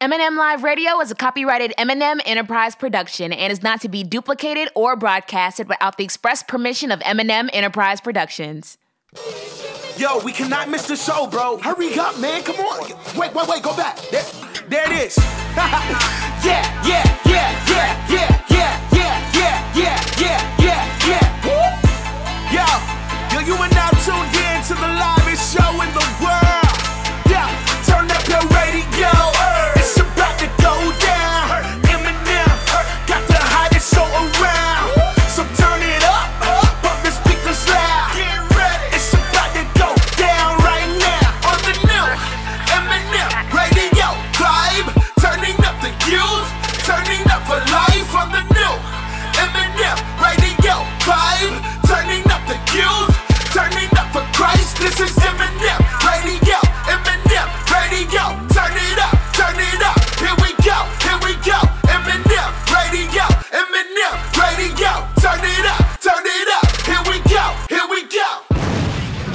[0.00, 4.68] M&M Live Radio is a copyrighted M&M Enterprise production and is not to be duplicated
[4.76, 8.78] or broadcasted without the express permission of M&M Enterprise Productions.
[9.96, 11.58] Yo, we cannot miss the show, bro.
[11.58, 12.44] Hurry up, man.
[12.44, 12.88] Come on.
[13.18, 13.60] Wait, wait, wait.
[13.60, 13.96] Go back.
[14.12, 14.22] There,
[14.68, 15.16] there it is.
[15.56, 22.54] yeah, yeah, yeah, yeah, yeah, yeah, yeah, yeah, yeah, yeah, yeah, yeah.
[22.54, 26.47] Yo, yo, you are now tuned in to the livest show in the world.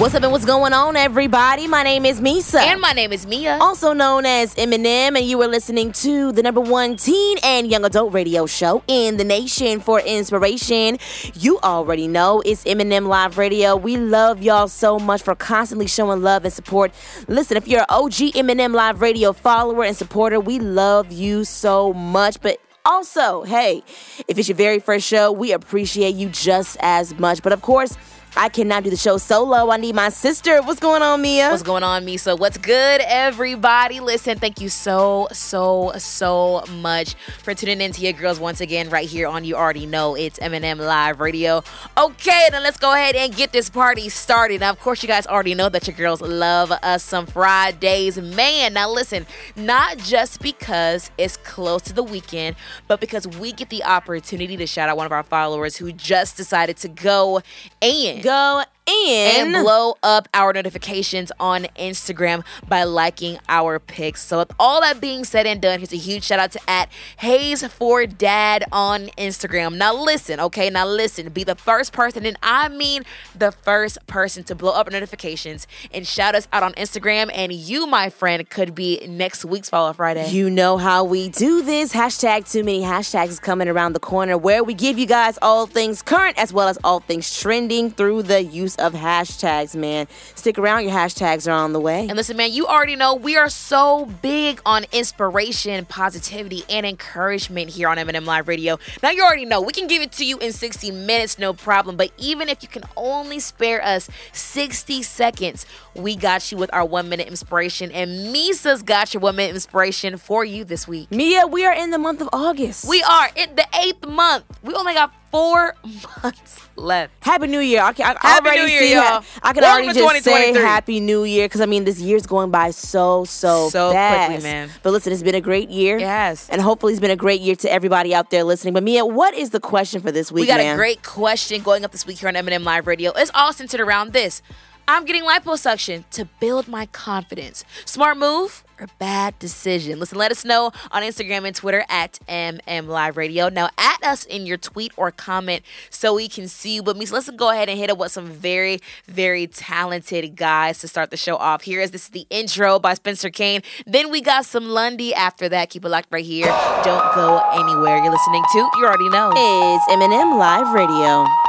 [0.04, 1.66] What's up and what's going on, everybody?
[1.66, 2.60] My name is Meesa.
[2.60, 3.58] And my name is Meah.
[3.62, 7.86] also known as M&M, and you are listening to the number one teen and young
[7.86, 10.98] adult radio show in the nation for inspiration.
[11.36, 13.78] You already know it's M&M Live Radio.
[13.78, 16.92] We love y'all so much for constantly showing love and support.
[17.30, 21.94] Listen, if you're an OG M&M Live Radio follower and supporter, we love you so
[21.94, 22.42] much.
[22.42, 23.82] But also, hey,
[24.28, 27.42] if it's your very first show, we appreciate you just as much.
[27.42, 27.96] But of course,
[28.36, 29.70] I cannot do the show solo.
[29.70, 30.60] I need my sister.
[30.64, 31.52] What's going on, Meah?
[31.52, 32.38] What's going on, Meesa?
[32.38, 34.00] What's good, everybody?
[34.00, 38.90] Listen, thank you so, so, so much for tuning in to your girls once again
[38.90, 41.64] right here on You Already Know It's M&M Live Radio.
[41.96, 44.62] Okay, then let's go ahead and get this party started.
[44.62, 48.18] Now, of course, you guys already know that your girls love us some Fridays.
[48.18, 52.56] Man, now listen, not just because it's close to the weekend,
[52.88, 56.36] but because we get the opportunity to shout out one of our followers who just
[56.36, 57.44] decided to go
[57.80, 59.54] and Go in.
[59.56, 64.22] and blow up our notifications on Instagram by liking our pics.
[64.22, 66.90] So, with all that being said and done, here's a huge shout out to at
[67.18, 69.78] Hayes for Dad on Instagram.
[69.78, 70.70] Now, listen, okay?
[70.70, 71.30] Now, listen.
[71.30, 73.04] Be the first person, and I mean
[73.38, 77.32] the first person to blow up notifications and shout us out on Instagram.
[77.34, 80.30] And you, my friend, could be next week's Follow Friday.
[80.30, 81.94] You know how we do this.
[81.94, 85.66] Hashtag too many hashtags is coming around the corner where we give you guys all
[85.66, 90.08] things current as well as all things trending through the use of hashtags, man.
[90.36, 92.08] Stick around, your hashtags are on the way.
[92.08, 97.72] And listen, man, you already know we are so big on inspiration, positivity, and encouragement
[97.72, 98.80] here on M&M Live Radio.
[99.02, 101.98] Now, you already know we can give it to you in 60 minutes, no problem.
[101.98, 106.86] But even if you can only spare us 60 seconds, we got you with our
[106.86, 107.92] one minute inspiration.
[107.92, 111.12] And Meesa's got your one minute inspiration for you this week.
[111.12, 112.88] Meah, we are in the month of August.
[112.88, 114.46] We are in the eighth month.
[114.64, 115.76] We only got four
[116.24, 117.12] months left.
[117.22, 117.82] Happy New Year.
[117.82, 119.24] I can I Happy already New Year, see y'all.
[119.42, 122.52] I can Welcome already just say Happy New Year because I mean this year's going
[122.52, 124.28] by so so So fast.
[124.28, 124.70] quickly, man.
[124.84, 126.00] But listen, it's been a great year.
[126.00, 126.48] Has.
[126.50, 128.74] And hopefully it's been a great year to everybody out there listening.
[128.76, 130.42] But Meah, what is the question for this week?
[130.42, 130.76] We got man?
[130.76, 133.12] a great question going up this week here on M&M Live Radio.
[133.16, 134.42] It's all centered around this.
[134.88, 137.64] I'm getting liposuction to build my confidence.
[137.86, 140.00] Smart move or bad decision?
[140.00, 143.48] Listen, let us know on Instagram and Twitter at MM Live Radio.
[143.48, 146.84] Now, at us in your tweet or comment so we can see you.
[146.84, 150.88] But, Mies, let's go ahead and hit up with some very, very talented guys to
[150.88, 151.62] start the show off.
[151.62, 153.62] Here is this is the intro by Spencer Kane.
[153.88, 155.70] Then we got some Lundy after that.
[155.70, 156.48] Keep it locked right here.
[156.84, 158.04] Don't go anywhere.
[158.04, 159.32] You're listening to, you already know.
[159.34, 161.43] It's M&M Live Radio.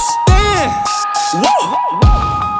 [0.00, 0.72] Understand.
[0.72, 1.44] Mm.
[1.44, 1.76] Whoa.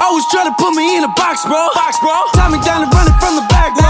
[0.00, 1.60] Always try to put me in a box, bro.
[1.72, 2.12] Box, bro.
[2.50, 3.86] Me down and run it from the back, bro.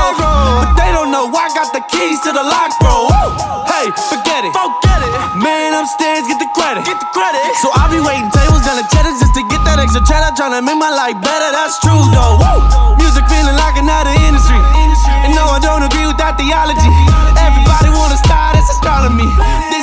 [0.61, 3.09] But they don't know I got the keys to the lock, bro.
[3.65, 4.53] Hey, forget it.
[4.53, 5.13] Forget it.
[5.41, 6.85] Man upstairs, get the credit.
[6.85, 7.41] Get the credit.
[7.65, 10.37] So I be waiting tables down the cheddar just to get that extra cheddar.
[10.37, 12.37] Trying to make my life better, that's true, though.
[13.01, 14.61] Music feeling like another industry.
[15.25, 16.93] And no, I don't agree with that theology.
[17.41, 19.25] Everybody wanna start this astronomy.
[19.73, 19.80] This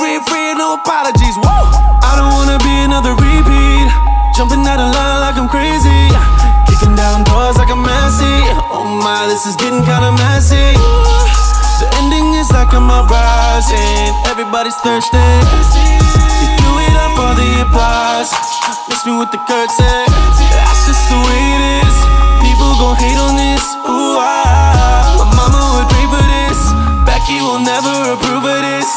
[0.00, 1.36] getting free, no apologies.
[1.36, 1.68] Whoa.
[2.00, 3.88] I don't wanna be another repeat.
[4.32, 6.08] Jumping out of line like I'm crazy.
[6.68, 8.48] Kicking down doors like I'm messy.
[8.72, 10.72] Oh my, this is getting kinda messy.
[11.80, 14.16] The ending is like I'm uprising.
[14.24, 15.20] Everybody's thirsty.
[15.20, 18.32] You do it up for the applause.
[18.88, 19.84] Miss me with the curtsy.
[19.84, 21.96] That's just the way it is.
[22.40, 23.64] People gon' hate on this.
[23.84, 25.20] Ooh, ah.
[25.20, 26.60] My mama would pray for this.
[27.04, 28.88] Becky will never approve of this.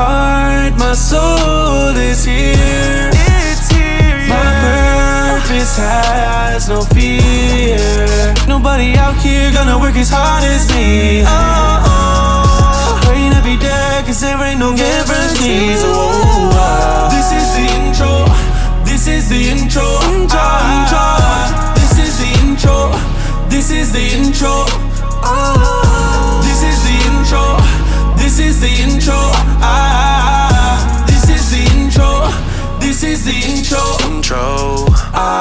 [0.00, 0.28] Ah.
[0.68, 3.10] My heart, my soul is here.
[3.12, 4.28] It's here.
[4.28, 7.78] My purpose has no fear.
[8.46, 11.22] Nobody out here gonna work as hard as me.
[11.26, 13.00] Oh, oh.
[13.04, 15.82] Praying every day, cause there ain't no guarantees.
[15.82, 17.08] Oh, oh.
[17.10, 18.12] This is the intro.
[18.84, 19.86] This is the intro.
[20.14, 20.46] intro,
[20.78, 21.06] intro.
[21.74, 22.78] This is the intro.
[23.48, 24.64] This is the intro.
[25.26, 27.58] Oh, this is the intro.
[28.16, 29.18] This is the intro.
[29.60, 29.87] Ah,
[33.18, 33.82] is the intro.
[34.06, 34.86] Intro.
[35.14, 35.38] Ah,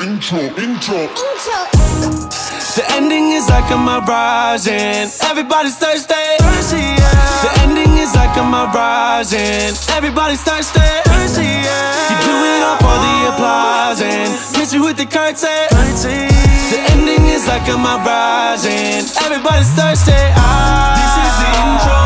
[0.00, 1.58] intro, intro, intro.
[2.76, 6.14] The ending is like a mirage and everybody's thirsty.
[6.38, 10.78] The ending is like a mirage and everybody's thirsty.
[10.78, 15.48] You do it up all for the applause and miss me with the curtsy.
[16.70, 20.12] The ending is like a mirage and everybody's thirsty.
[20.38, 21.98] Ah, this is the intro.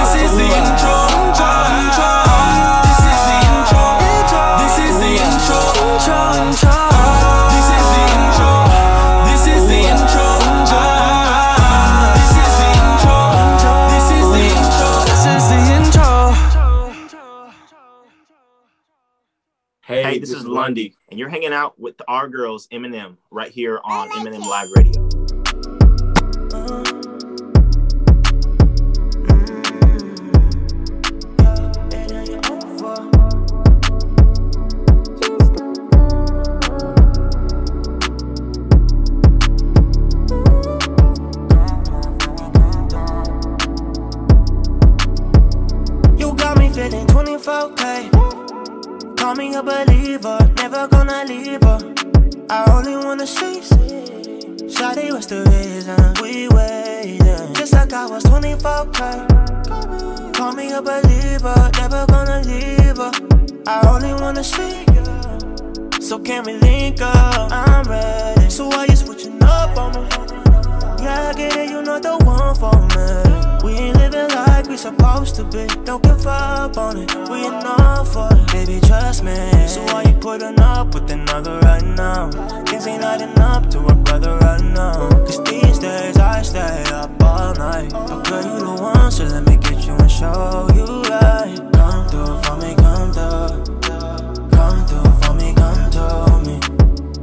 [0.00, 0.96] This is the intro.
[1.36, 3.84] Ah, This is the intro.
[4.64, 5.89] This is the intro.
[20.20, 24.42] This is Lundy, and you're hanging out with our girls, M&M, right here on M&M
[24.42, 25.08] Live Radio.
[46.18, 48.19] You got me feeling 24K.
[49.20, 51.78] Call me a believer, never gonna leave her.
[52.48, 53.60] I only wanna see.
[54.66, 57.52] Shawty, what's the reason we waiting?
[57.52, 59.26] Just like I was 24K.
[60.32, 63.12] Call me a believer, never gonna leave her.
[63.66, 64.86] I only wanna see.
[64.94, 65.04] You
[66.00, 67.52] So can we link up?
[67.52, 68.48] I'm ready.
[68.48, 70.08] So why you switching up on me?
[71.04, 73.10] Yeah, I get it, you're not the one for me.
[73.62, 73.92] We
[74.70, 75.66] we supposed to be.
[75.84, 78.52] Don't give up on it, we enough for it.
[78.52, 79.34] Baby, trust me.
[79.66, 82.30] So why you putting up with another right now?
[82.66, 85.08] Things ain't adding up to a brother right now.
[85.26, 87.90] Cause these days I stay up all night.
[87.90, 91.58] But girl, you the one, so let me get you and show you right.
[91.72, 93.80] Come through for me, come through.
[94.54, 96.60] Come through for me, come through me.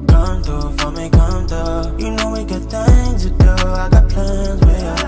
[0.07, 1.97] Come through for me, come through.
[1.97, 3.49] You know we got things to do.
[3.49, 5.06] I got plans with you.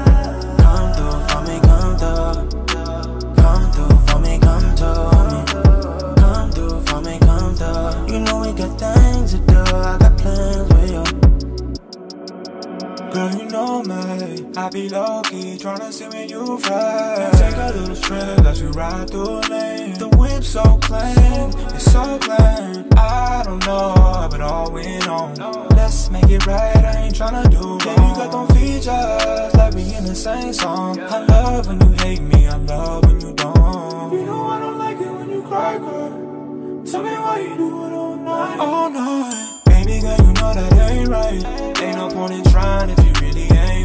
[13.84, 14.46] Me.
[14.58, 17.30] I be low key, tryna see when you fly.
[17.34, 19.94] Take a little trip, let you ride through lane.
[19.94, 22.86] The whip so clean, it's so clean.
[22.98, 25.34] I don't know, but all we know.
[25.76, 27.78] Let's make it right, I ain't tryna do wrong.
[27.78, 31.00] Baby, you got them features, like we in the same song.
[31.00, 34.12] I love when you hate me, I love when you don't.
[34.12, 36.84] You know I don't like it when you cry, girl.
[36.86, 38.60] Tell me why you do it all night.
[38.60, 39.62] All night.
[39.66, 41.46] Baby girl, you know that ain't right.
[41.82, 43.19] Ain't no point in trying if you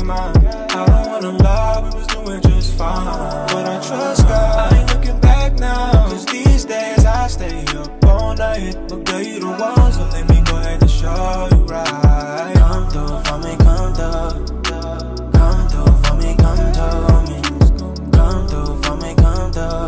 [0.05, 0.47] mine.
[0.47, 3.05] I don't wanna lie, we was doing just fine.
[3.49, 6.09] But I trust God, I ain't looking back now.
[6.09, 8.77] Cause these days I stay up all night.
[8.89, 12.55] But girl, you the one, so let me go ahead and show you right.
[12.57, 14.45] Come through for me, come through.
[15.33, 17.39] Come through for me, come through me.
[18.13, 19.84] Come through for me, come through.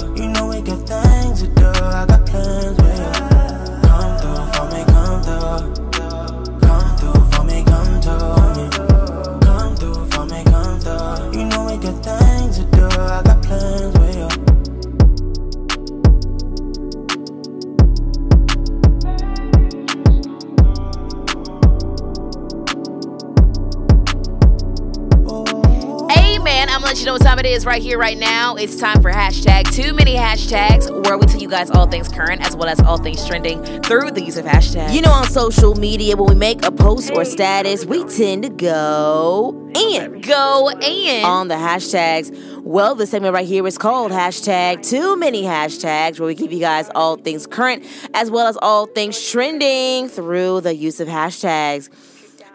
[27.66, 28.54] Right here, right now.
[28.54, 32.40] It's time for hashtag too many hashtags, where we tell you guys all things current
[32.40, 34.92] as well as all things trending through the use of hashtags.
[34.94, 38.48] You know, on social media, when we make a post or status, we tend to
[38.50, 41.24] go in Go in.
[41.24, 42.62] on the hashtags.
[42.62, 46.60] Well, the segment right here is called hashtag too many hashtags, where we give you
[46.60, 51.88] guys all things current as well as all things trending through the use of hashtags.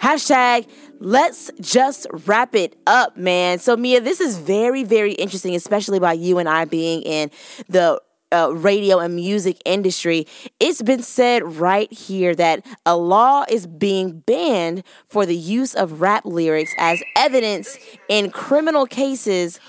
[0.01, 0.68] Hashtag
[1.01, 3.60] let's just wrap it up, man.
[3.60, 7.31] So, Meah, this is very, very interesting, especially by you and I being in
[7.67, 8.00] the
[8.31, 10.25] uh, radio and music industry,
[10.60, 16.00] it's been said right here that a law is being banned for the use of
[16.00, 17.77] rap lyrics as evidence
[18.08, 19.60] in criminal cases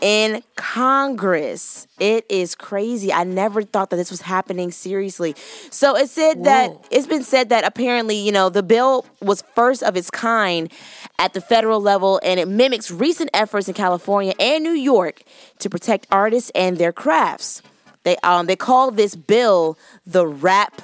[0.00, 1.86] in Congress.
[1.98, 3.12] It is crazy.
[3.12, 5.34] I never thought that this was happening seriously.
[5.70, 9.82] So it said that it's been said that apparently, you know, the bill was first
[9.82, 10.70] of its kind
[11.18, 15.22] at the federal level and it mimics recent efforts in California and New York
[15.60, 17.62] to protect artists and their crafts.
[18.02, 20.82] They um they call this bill the Rap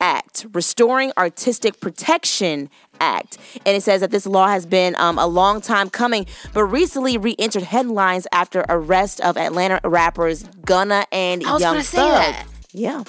[0.00, 2.70] Act, Restoring Artistic Protection
[3.00, 3.38] Act.
[3.66, 7.18] And it says that this law has been um, a long time coming, but recently
[7.18, 11.96] re entered headlines after arrest of Atlanta rappers Gunna and I was Young gonna say
[11.98, 12.08] Thug.
[12.10, 12.46] that.
[12.72, 13.04] Yeah.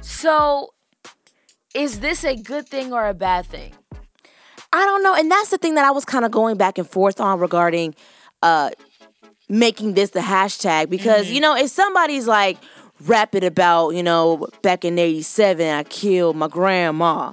[0.00, 0.72] So,
[1.74, 3.74] is this a good thing or a bad thing?
[4.72, 5.14] I don't know.
[5.14, 7.94] And that's the thing that I was kind of going back and forth on regarding
[8.42, 8.70] uh
[9.48, 12.58] making this the hashtag because you know, if somebody's like
[13.04, 17.32] rapping about, you know, back in 87 I killed my grandma.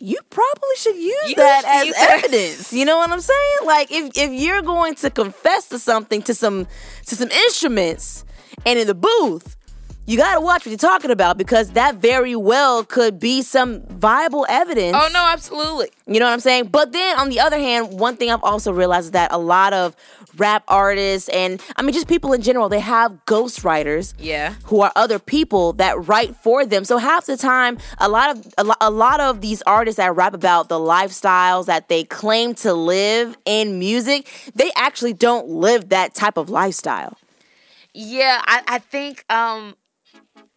[0.00, 2.20] You probably should use You that as use that.
[2.24, 2.72] evidence.
[2.72, 3.58] You know what I'm saying?
[3.64, 6.66] Like if if you're going to confess to something to some
[7.06, 8.24] to some instruments
[8.64, 9.56] and in the booth,
[10.08, 13.82] you got to watch what you're talking about because that very well could be some
[13.82, 14.96] viable evidence.
[14.98, 15.90] Oh no, absolutely.
[16.06, 16.68] You know what I'm saying?
[16.68, 19.74] But then on the other hand, one thing I've also realized is that a lot
[19.74, 19.94] of
[20.38, 24.14] rap artists and I mean just people in general, they have ghostwriters.
[24.18, 24.54] Yeah.
[24.64, 26.84] Who are other people that write for them.
[26.86, 30.16] So half the time, a lot of a, lo- a lot of these artists that
[30.16, 35.90] rap about the lifestyles that they claim to live in music, they actually don't live
[35.90, 37.18] that type of lifestyle.
[37.92, 39.74] Yeah, I, I think um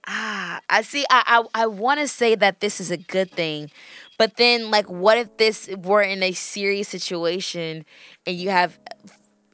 [0.08, 3.70] ah I see I I, I want to say that this is a good thing.
[4.18, 7.86] But then like what if this were in a serious situation
[8.26, 8.80] and you have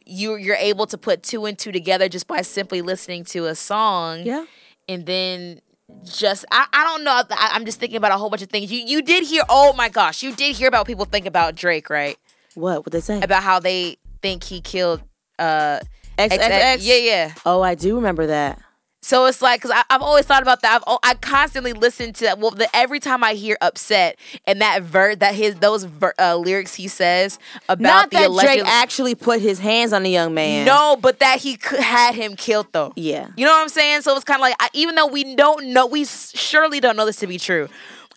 [0.06, 3.56] you you're able to put two and two together just by simply listening to a
[3.56, 4.46] song Yeah.
[4.88, 5.62] and then
[6.04, 8.72] just I, I don't know I, I'm just thinking about a whole bunch of things.
[8.72, 11.90] You you did hear oh my gosh, you did hear about people think about Drake,
[11.90, 12.18] right?
[12.56, 12.86] What?
[12.86, 13.22] What they say?
[13.22, 15.02] About how they think he killed
[15.40, 15.80] uh
[16.18, 16.78] XXX?
[16.82, 17.34] Yeah, yeah.
[17.46, 18.60] Oh, I do remember that.
[19.08, 20.84] So it's like, cause I, I've always thought about that.
[20.86, 22.40] I've, I constantly listen to that.
[22.40, 26.36] Well, the, every time I hear upset and that ver that his those ver, uh,
[26.36, 28.46] lyrics he says about Not the that alleged.
[28.48, 30.66] Drake actually put his hands on the young man.
[30.66, 32.92] no, but that he could, had him killed though.
[32.98, 33.30] Yeah.
[33.38, 34.02] You know what I'm saying?
[34.02, 37.06] So it's kind of like, I, even though we don't know, we surely don't know
[37.06, 37.70] this to be true.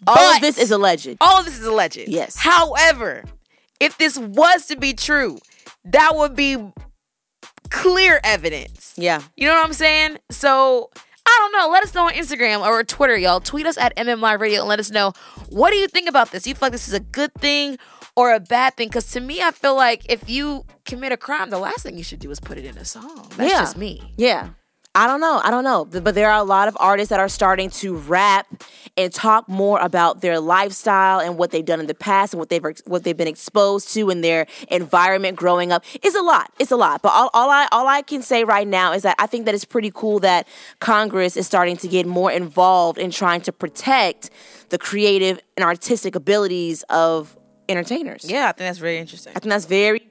[0.09, 1.16] All But- of this is alleged.
[1.20, 1.99] all of this is alleged.
[2.09, 2.35] Yes.
[2.37, 3.23] However,
[3.78, 5.38] if this was to be true,
[5.85, 6.56] that would be
[7.70, 8.92] clear evidence.
[8.96, 9.22] Yeah.
[9.36, 10.18] You know what I'm saying?
[10.30, 10.90] So
[11.26, 11.72] I don't know.
[11.72, 13.40] Let us know on Instagram or Twitter, y'all.
[13.40, 15.12] Tweet us at MM Live Radio and let us know
[15.48, 16.46] what do you think about this.
[16.46, 17.78] You feel like this is a good thing
[18.16, 18.88] or a bad thing?
[18.88, 22.04] Because to me, I feel like if you commit a crime, the last thing you
[22.04, 23.28] should do is put it in a song.
[23.36, 23.60] That's Yeah.
[23.60, 24.12] just me.
[24.16, 24.50] Yeah.
[24.94, 25.40] I don't know.
[25.44, 25.85] I don't know.
[25.85, 28.47] But there are a lot of artists that are starting to rap
[28.97, 32.49] and talk more about their lifestyle and what they've done in the past and what
[32.49, 35.85] they've what they've been exposed to in their environment growing up.
[36.02, 36.52] It's a lot.
[36.59, 37.02] It's a lot.
[37.02, 39.54] But all, all I all I can say right now is that I think that
[39.54, 40.49] it's pretty cool that
[40.80, 44.30] Congress is starting to get more involved in trying to protect
[44.70, 47.37] the creative and artistic abilities of
[47.70, 48.28] entertainers.
[48.28, 49.32] Yeah, I think that's very interesting.
[49.37, 50.10] I think that's very,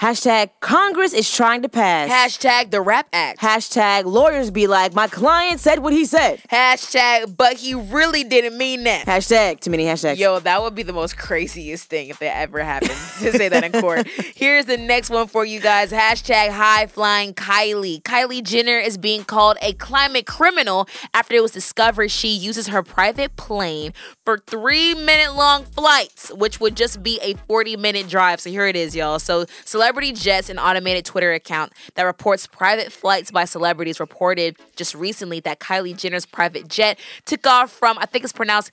[0.00, 2.10] Hashtag Congress is trying to pass.
[2.10, 3.40] Hashtag the Rap Act.
[3.40, 6.42] Hashtag lawyers be like, my client said what he said.
[6.50, 9.06] Hashtag, but he really didn't mean that.
[9.06, 10.18] Hashtag, too many hashtags.
[10.18, 13.64] Yo, that would be the most craziest thing if that ever happened to say that
[13.64, 14.06] in court.
[14.34, 15.90] Here's the next one for you guys.
[15.92, 18.02] Hashtag high flying Kylie.
[18.02, 22.82] Kylie Jenner is being called a climate criminal after it was discovered she uses her
[22.82, 23.94] private plane
[24.26, 28.42] for three minute long flights, which would just be a 40 minute drive.
[28.42, 29.18] So here it is, y'all.
[29.18, 29.46] So
[29.86, 35.38] Celebrity Jets, an automated Twitter account that reports private flights by celebrities, reported just recently
[35.38, 38.72] that Kylie Jenner's private jet took off from, I think it's pronounced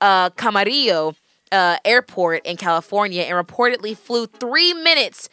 [0.00, 1.14] uh, Camarillo
[1.52, 5.28] uh, Airport in California and reportedly flew three minutes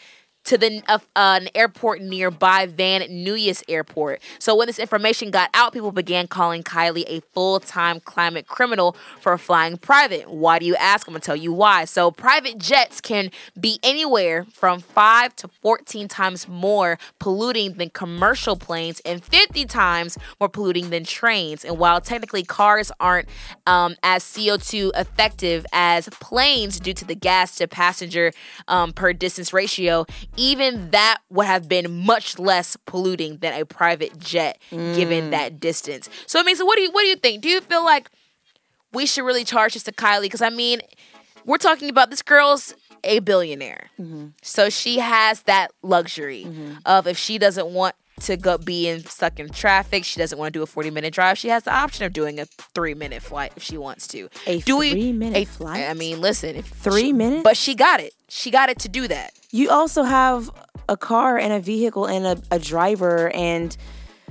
[0.45, 4.21] to the uh, an airport nearby Van Nuys Airport.
[4.39, 9.37] So when this information got out, people began calling Kylie a full-time climate criminal for
[9.37, 10.29] flying private.
[10.29, 11.07] Why do you ask?
[11.07, 11.85] I'm gonna tell you why.
[11.85, 18.55] So private jets can be anywhere from five to 14 times more polluting than commercial
[18.55, 21.63] planes and 50 times more polluting than trains.
[21.63, 23.29] And while technically cars aren't
[23.65, 28.31] um, as CO2 effective as planes due to the gas to passenger
[28.67, 34.17] um, per distance ratio, even that would have been much less polluting than a private
[34.19, 35.31] jet given mm.
[35.31, 36.09] that distance.
[36.25, 37.41] So I mean, so what do you what do you think?
[37.41, 38.09] Do you feel like
[38.91, 40.23] we should really charge this to Kylie?
[40.23, 40.81] Because I mean,
[41.45, 42.73] we're talking about this girl's
[43.03, 44.27] a billionaire, mm-hmm.
[44.41, 46.75] so she has that luxury mm-hmm.
[46.85, 50.53] of if she doesn't want to go be in stuck in traffic, she doesn't want
[50.53, 51.37] to do a forty minute drive.
[51.37, 54.29] She has the option of doing a three minute flight if she wants to.
[54.47, 55.85] A do we- three-minute a- flight?
[55.89, 57.43] I mean, listen, if Three she- minutes?
[57.43, 58.13] but she got it.
[58.29, 59.33] She got it to do that.
[59.51, 60.49] You also have
[60.89, 63.75] a car and a vehicle and a, a driver and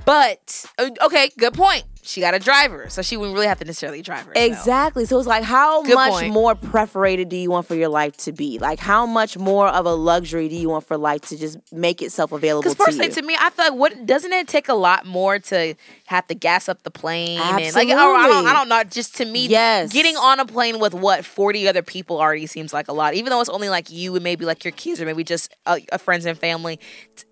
[0.05, 1.83] But uh, okay, good point.
[2.05, 4.45] She got a driver, so she wouldn't really have to necessarily drive herself.
[4.45, 5.05] Exactly.
[5.05, 6.33] So it's like, how Good much point.
[6.33, 8.59] more perforated do you want for your life to be?
[8.59, 12.01] Like, how much more of a luxury do you want for life to just make
[12.01, 13.13] itself available Because to personally, you?
[13.13, 15.75] to me, I feel like what doesn't it take a lot more to
[16.13, 18.83] have to gas up the plane and like I don't, I don't know.
[18.83, 19.91] Just to me, Yes.
[19.91, 23.13] getting on a plane with what forty other people already seems like a lot.
[23.13, 25.81] Even though it's only like you and maybe like your kids or maybe just a,
[25.91, 26.79] uh, friends and family,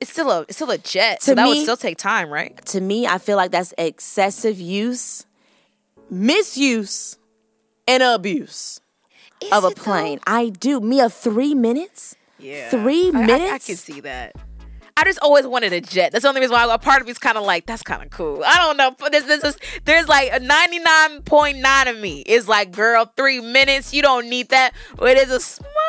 [0.01, 1.21] it's- still a it's still a jet.
[1.23, 2.55] so To that would still take time, right?
[2.67, 5.25] to me, I feel like that's excessive use,
[6.09, 7.17] misuse,
[7.87, 8.79] and abuse
[9.51, 9.83] of a Is it, though?
[9.83, 10.19] plane.
[10.27, 10.79] I do.
[10.79, 12.15] Me, a three minutes?
[12.39, 14.33] Yeah, Three I- I- I, can see that.
[15.01, 16.11] I just always wanted a jet.
[16.11, 18.03] That's the only reason why a part of me is kind of like, that's kind
[18.03, 18.43] of cool.
[18.45, 18.95] I don't know.
[19.09, 23.95] There's, there's, there's like a 99.9 of me is like, girl, three minutes.
[23.95, 24.75] You don't need that.
[24.97, 25.80] But a small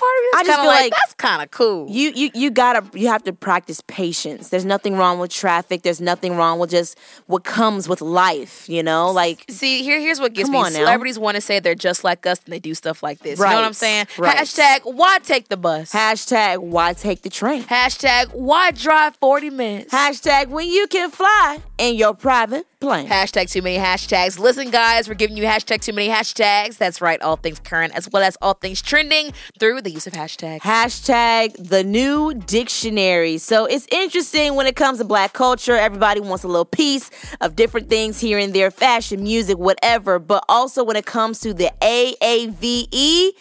[0.00, 1.88] part of me I just feel like, like that's kind of cool.
[1.88, 4.48] You you you gotta you have to practice patience.
[4.48, 5.82] There's nothing wrong with traffic.
[5.82, 8.68] There's nothing wrong with just what comes with life.
[8.68, 10.62] You know, like See, here, here's what gets me.
[10.70, 13.38] Celebrities want to say they're just like us and they do stuff like this.
[13.38, 14.06] You know what I'm saying?
[14.18, 14.36] right.
[14.36, 15.92] Hashtag, why take the bus?
[15.92, 17.64] hashtag why take the train.
[17.64, 19.92] Hashtag, why drive 40 minutes?
[19.92, 23.08] Hashtag when you can fly in your private plane.
[23.08, 24.38] Hashtag too many hashtags.
[24.38, 26.76] Listen, guys, we're giving you hashtag too many hashtags.
[26.76, 30.12] That's right, all things current as well as all things trending through the use of
[30.12, 30.60] hashtags.
[30.60, 33.38] Hashtag the new dictionary.
[33.38, 35.74] So it's interesting when it comes to black culture.
[35.74, 40.18] Everybody wants a little piece of different things here and there fashion, music, whatever.
[40.18, 43.32] But also when it comes to the AAVE,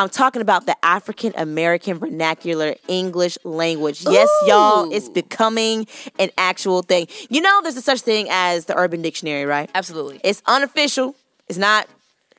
[0.00, 4.02] I'm talking about the African American Vernacular English Language.
[4.08, 5.86] Yes, y'all, it's becoming
[6.18, 7.06] an actual thing.
[7.28, 9.70] You know, there's a such thing as the Urban Dictionary, right?
[9.74, 10.18] Absolutely.
[10.24, 11.14] It's unofficial.
[11.48, 11.86] It's not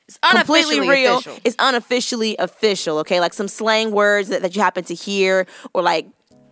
[0.08, 1.18] It's completely unofficially real.
[1.20, 1.40] official.
[1.44, 3.20] It's unofficially official, okay?
[3.20, 6.08] Like some slang words that, that you happen to hear or like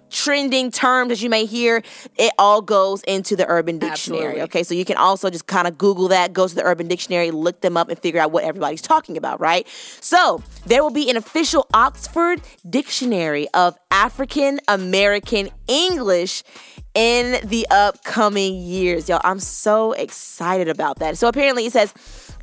[0.10, 1.84] trending terms that you may hear,
[2.18, 4.42] it all goes into the Urban Dictionary, Absolutely.
[4.44, 4.64] okay?
[4.64, 7.62] So you can also just kind of Google that, go to the Urban Dictionary, look
[7.62, 9.68] them up, and figure out what everybody's talking about, right?
[10.02, 16.44] So there will be an official Oxford Dictionary of African American English
[16.94, 19.10] in the upcoming years.
[19.10, 21.18] Y'all, I'm so excited about that.
[21.18, 21.94] So apparently it says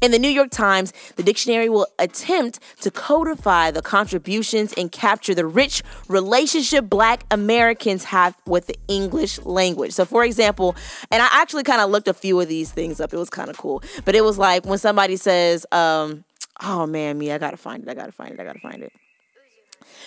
[0.03, 5.35] in the New York Times, the dictionary will attempt to codify the contributions and capture
[5.35, 9.93] the rich relationship black Americans have with the English language.
[9.93, 10.77] So for example,
[11.11, 13.13] and I actually kind of looked a few of these things up.
[13.13, 13.83] It was kind of cool.
[14.05, 16.25] But it was like when somebody says, um,
[16.63, 18.93] oh man, me, I gotta find it, I gotta find it, I gotta find it.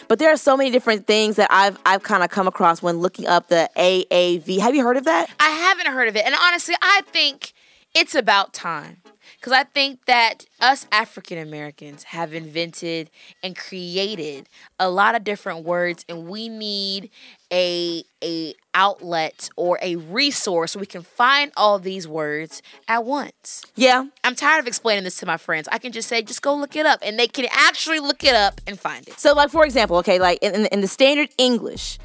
[0.07, 2.97] But there are so many different things that I've I've kind of come across when
[2.99, 4.59] looking up the AAV.
[4.59, 5.29] Have you heard of that?
[5.39, 6.25] I haven't heard of it.
[6.25, 7.53] And honestly, I think
[7.93, 8.97] it's about time.
[9.39, 13.09] Because I think that us African Americans have invented
[13.41, 17.09] and created a lot of different words, and we need
[17.51, 23.63] a a outlet or a resource where we can find all these words at once.
[23.75, 24.07] Yeah.
[24.25, 25.69] I'm tired of explaining this to my friends.
[25.71, 28.35] I can just say, just go look it up, and they can actually look it
[28.35, 29.17] up and find it.
[29.19, 31.97] So, like for example, okay, like in, in the standard English,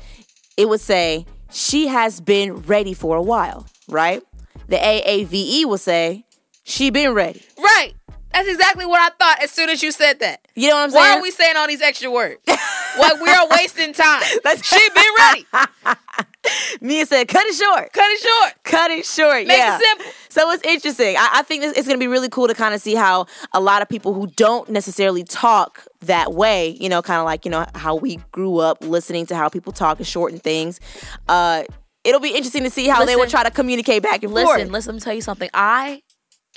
[0.56, 4.22] it would say she has been ready for a while, right?
[4.68, 6.24] The AAVE will say
[6.64, 7.42] she been ready.
[7.56, 7.92] Right.
[8.32, 10.40] That's exactly what I thought as soon as you said that.
[10.56, 11.02] You know what I'm saying?
[11.04, 12.40] Why are we saying all these extra words?
[12.46, 14.22] like we are wasting time.
[14.44, 15.46] That's- she been ready.
[16.80, 18.52] Meah said, "Cut it short." Cut it short.
[18.64, 19.46] Cut it short.
[19.46, 20.06] Make it simple.
[20.28, 21.16] So it's interesting.
[21.16, 23.26] I, I think this, it's going to be really cool to kind of see how
[23.52, 27.44] a lot of people who don't necessarily talk that way, you know, kind of like
[27.44, 30.80] you know how we grew up listening to how people talk and shorten things.
[31.28, 31.64] Uh,
[32.04, 34.70] it'll be interesting to see how they will try to communicate back and Listen, forth.
[34.70, 35.48] listen, let me tell you something.
[35.54, 36.02] I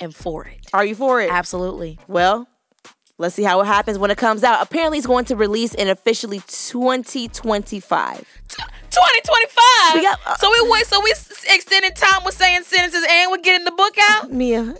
[0.00, 0.68] am for it.
[0.72, 1.30] Are you for it?
[1.30, 1.98] Absolutely.
[2.08, 2.48] Well,
[3.20, 4.62] Let's see how it happens when it comes out.
[4.62, 8.18] Apparently, it's going to release in officially 2025.
[8.48, 9.94] 2025.
[9.94, 10.86] We got- uh, so we wait.
[10.86, 11.10] So we
[11.52, 14.32] extended time with saying sentences, and we're getting the book out.
[14.32, 14.76] Meah,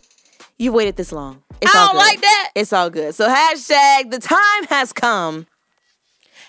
[0.57, 1.43] you waited this long.
[1.61, 1.99] It's I all don't good.
[1.99, 2.51] like that.
[2.55, 3.13] It's all good.
[3.17, 5.47] So hashtag the time has come.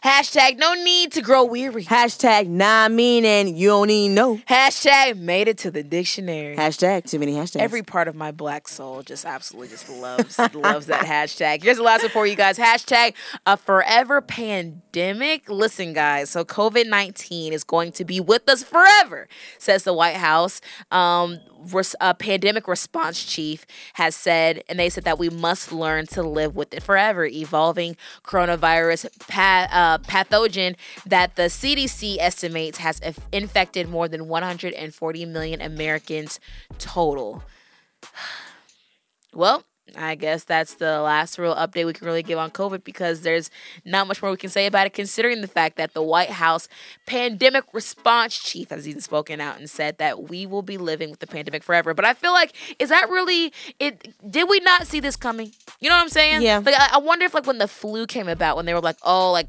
[0.04, 1.84] Hashtag no need to grow weary.
[1.84, 4.38] Hashtag nah meaning you don't even know.
[4.48, 6.56] Hashtag made it to the dictionary.
[6.56, 7.60] Hashtag too many hashtags.
[7.60, 11.64] Every part of my black soul just absolutely just loves loves that hashtag.
[11.64, 12.58] Here's the last one for you guys.
[12.58, 13.14] Hashtag
[13.46, 15.50] a forever pandemic.
[15.50, 16.30] Listen, guys.
[16.30, 20.62] So COVID nineteen is going to be with us forever, says the White House.
[20.92, 21.40] Um,
[21.72, 26.24] res- a pandemic response chief has said, and they said that we must learn to
[26.24, 27.26] live with it forever.
[27.26, 35.62] Evolving coronavirus uh, pathogen that the CDC estimates has inf- infected more than 140 million
[35.62, 36.39] Americans
[36.78, 37.43] total.
[39.32, 39.63] Well,
[39.95, 43.49] I guess that's the last real update we can really give on COVID because there's
[43.86, 46.67] not much more we can say about it, considering the fact that the White House
[47.06, 51.19] pandemic response chief has even spoken out and said that we will be living with
[51.19, 51.93] the pandemic forever.
[51.93, 54.13] But I feel like, is that really it?
[54.30, 55.52] Did we not see this coming?
[55.80, 56.41] You know what I'm saying?
[56.41, 56.60] Yeah.
[56.60, 58.97] Like, I, I wonder if, like, when the flu came about, when they were like,
[59.04, 59.47] oh, like,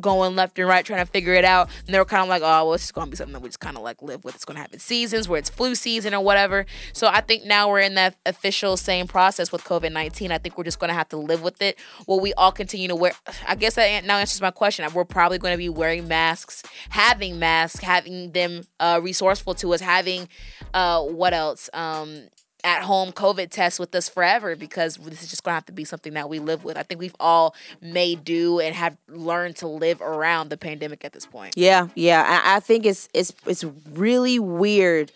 [0.00, 1.68] going left and right trying to figure it out.
[1.86, 3.48] And they were kind of like oh well it's going to be something that we
[3.48, 4.34] just kind of like live with.
[4.34, 6.66] It's going to happen seasons where it's flu season or whatever.
[6.92, 10.64] So i think now we're in that official same process with covid-19 i think we're
[10.64, 11.78] just going to have to live with it.
[12.06, 13.12] Will we all continue to wear
[13.46, 14.86] i guess that now answers my question.
[14.92, 19.80] We're probably going to be wearing masks having masks having them uh, resourceful to us
[19.80, 20.28] having
[20.74, 21.70] uh, what else?
[21.72, 22.28] Um,
[22.64, 25.84] at home COVID tests with us forever because this is just gonna have to be
[25.84, 26.76] something that we live with.
[26.76, 31.12] I think we've all made do and have learned to live around the pandemic at
[31.12, 31.54] this point.
[31.56, 32.42] Yeah, yeah.
[32.44, 35.12] I, I think it's it's it's really weird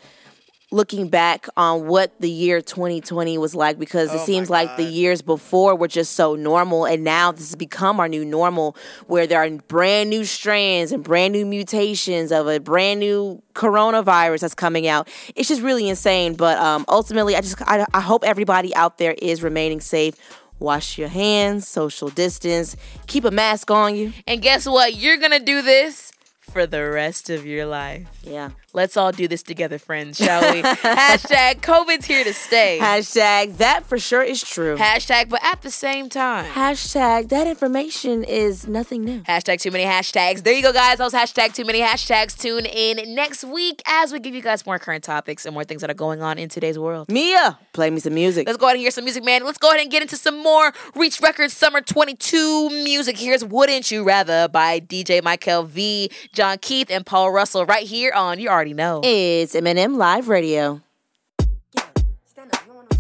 [0.72, 5.20] looking back on what the year 2020 was like because it seems like the years
[5.20, 8.74] before were just so normal and now this has become our new normal
[9.06, 14.40] where there are brand new strands and brand new mutations of a brand new coronavirus
[14.40, 15.08] that's coming out.
[15.37, 19.14] It's just really insane but um, ultimately i just I, I hope everybody out there
[19.20, 20.14] is remaining safe.
[20.58, 24.12] Wash your hands social distance keep a mask on you.
[24.26, 24.94] And guess what?
[24.94, 28.06] You're gonna do this for the rest of your life.
[28.22, 30.62] yeah Let's all do this together, friends, shall we?
[30.62, 32.78] Hashtag COVID's here to stay.
[32.80, 36.50] hashtag that for sure is true Hashtag, but at the same time.
[36.50, 39.20] Hashtag that information is nothing new.
[39.24, 40.42] Hashtag too many hashtags.
[40.42, 40.96] There you go, guys.
[40.96, 42.38] Those hashtag too many hashtags.
[42.38, 45.82] Tune in next week as we give you guys more current topics and more things
[45.82, 47.11] that are going on in today's world.
[47.11, 48.46] Meah, play me some music.
[48.46, 49.44] Let's go ahead and hear some music, man.
[49.44, 53.18] Let's go ahead and get into some more Reach Records Summer 22 music.
[53.18, 58.12] Here's Wouldn't You Rather by DJ Mykael V, John Keith, and Paul Russell right here
[58.14, 59.01] on You Already Know.
[59.03, 60.81] It's M&M Live Radio.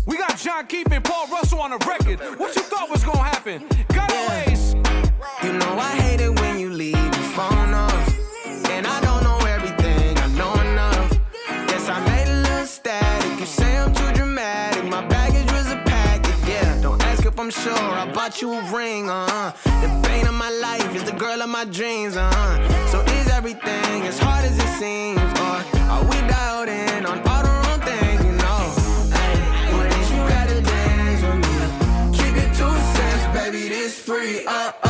[0.04, 2.18] We got John Keith and Paul Russell on the record.
[2.36, 3.68] What you thought was gonna happen?
[3.90, 4.74] Gotaways.
[5.44, 5.91] You know I
[18.22, 19.52] bought you a ring, uh huh.
[19.82, 22.86] The pain of my life is the girl of my dreams, uh huh.
[22.86, 25.18] So is everything as hard as it seems?
[25.40, 25.58] Or
[25.90, 28.62] are we dialed in on all the wrong things, you know?
[30.62, 31.54] Dance with me?
[32.16, 34.81] Keep two cents, baby, this free, uh.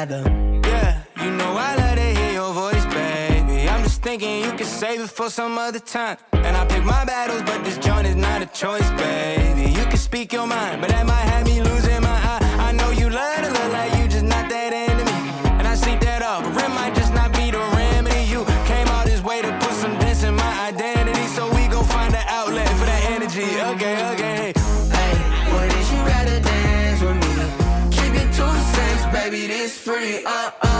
[0.00, 0.22] Rather?
[0.64, 3.68] Yeah, you know I love to hear your voice, baby.
[3.68, 6.16] I'm just thinking you can save it for some other time.
[6.32, 9.70] And I pick my battles, but this joint is not a choice, baby.
[9.78, 11.79] You can speak your mind, but that might have me losing
[30.00, 30.79] this free, uh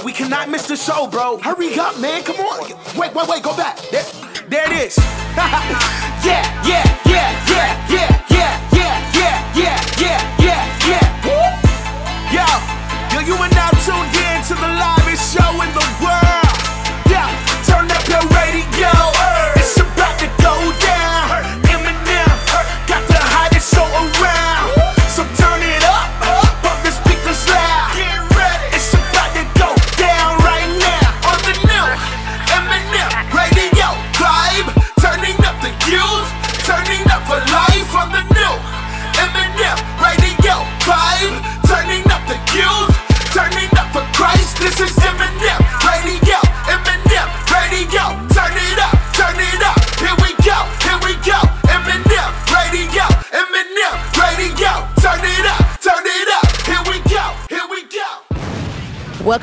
[0.00, 1.38] We cannot miss the show, bro.
[1.38, 2.22] Hurry up, man.
[2.22, 2.68] Come on.
[2.96, 3.42] Wait, wait, wait.
[3.42, 3.78] Go back.
[3.90, 4.04] There,
[4.48, 4.96] there it is.
[5.36, 8.11] yeah, yeah, yeah, yeah, yeah,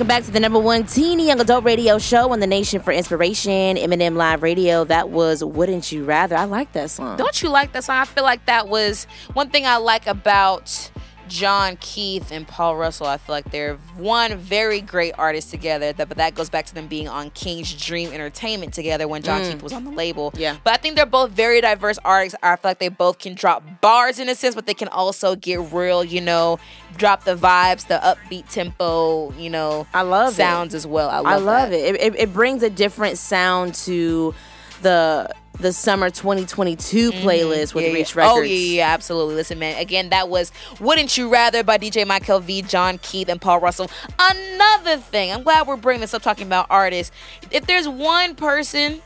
[0.09, 3.77] back to the number one teeny young adult radio show on the nation for inspiration,
[3.77, 4.83] M&M Live Radio.
[4.83, 6.35] That was Wouldn't You Rather?
[6.35, 7.15] I like that song.
[7.15, 7.97] Don't you like that song?
[7.97, 10.88] I feel like that was one thing I like about
[11.29, 13.07] John Keith and Paul Russell.
[13.07, 15.93] I feel like they're one very great artist together.
[15.93, 19.43] That, but that goes back to them being on King's Dream Entertainment together when John
[19.43, 19.61] Keith mm.
[19.61, 20.33] was on the label.
[20.35, 20.57] Yeah.
[20.63, 22.37] But I think they're both very diverse artists.
[22.43, 25.35] I feel like they both can drop bars in a sense, but they can also
[25.35, 26.59] get real, you know,
[26.97, 30.35] drop the vibes, the upbeat tempo, you know, I love it.
[30.35, 31.09] sounds as well.
[31.09, 31.95] I love, I love it.
[31.95, 32.15] It, it.
[32.19, 34.33] it brings a different sound to
[34.81, 37.93] the the summer 2022 playlist with Mm-hmm.
[37.93, 38.21] Yeah, Reach yeah.
[38.21, 38.39] Records.
[38.39, 39.35] Oh yeah, yeah, yeah, absolutely.
[39.35, 39.77] Listen, man.
[39.79, 43.89] Again, that was "Wouldn't You Rather" by DJ Mykael V, John Keith, and Paul Russell.
[44.19, 47.15] Another thing, I'm glad we're bringing this up, talking about artists.
[47.51, 49.01] If there's one person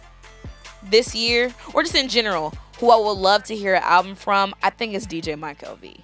[0.83, 4.53] this year, or just in general, who I would love to hear an album from,
[4.61, 6.03] I think it's DJ Mykael V.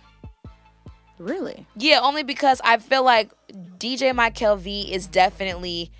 [1.17, 1.65] Really?
[1.75, 3.31] Yeah, only because I feel like
[3.77, 5.91] DJ Mykael V is definitely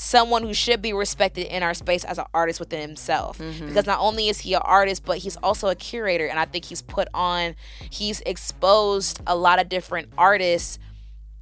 [0.00, 3.38] someone who should be respected in our space as an artist within himself.
[3.66, 6.26] Because not only is he an artist, but he's also a curator.
[6.26, 7.54] And I think he's put on,
[7.90, 10.78] he's exposed a lot of different artists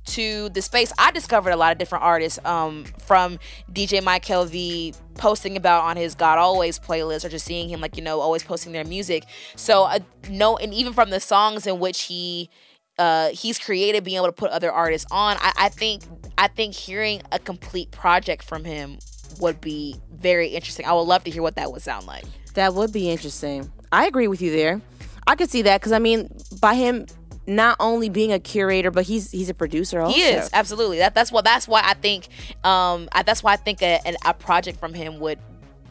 [0.06, 0.92] to the space.
[0.98, 3.38] I discovered a lot of different artists um, from
[3.72, 7.96] DJ Mykael V posting about on his God Always playlist or just seeing him like,
[7.96, 9.24] you know, always posting their music.
[9.54, 12.50] So uh, no, and even from the songs in which he
[12.98, 15.37] uh, he's created being able to put other artists on.
[15.40, 16.02] I, I think
[16.37, 18.98] I think hearing a complete project from him
[19.40, 20.87] would be very interesting.
[20.87, 22.24] I would love to hear what that would sound like.
[22.54, 23.70] That would be interesting.
[23.92, 24.80] I agree with you there.
[25.26, 26.28] I could see that because I mean,
[26.61, 27.06] by him
[27.46, 30.14] not only being a curator, but he's he's a producer also.
[30.16, 31.14] He is absolutely that.
[31.14, 31.44] That's what.
[31.44, 32.28] That's why I think.
[32.64, 35.38] Um, I, that's why I think a, a project from him would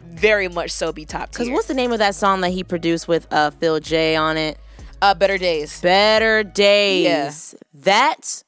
[0.06, 3.08] very much so be top Because what's the name of that song that he produced
[3.08, 4.58] with uh, Phil J on it?
[5.02, 5.82] Uh, Better Days?
[5.82, 7.56] Better Days.
[7.74, 8.44] That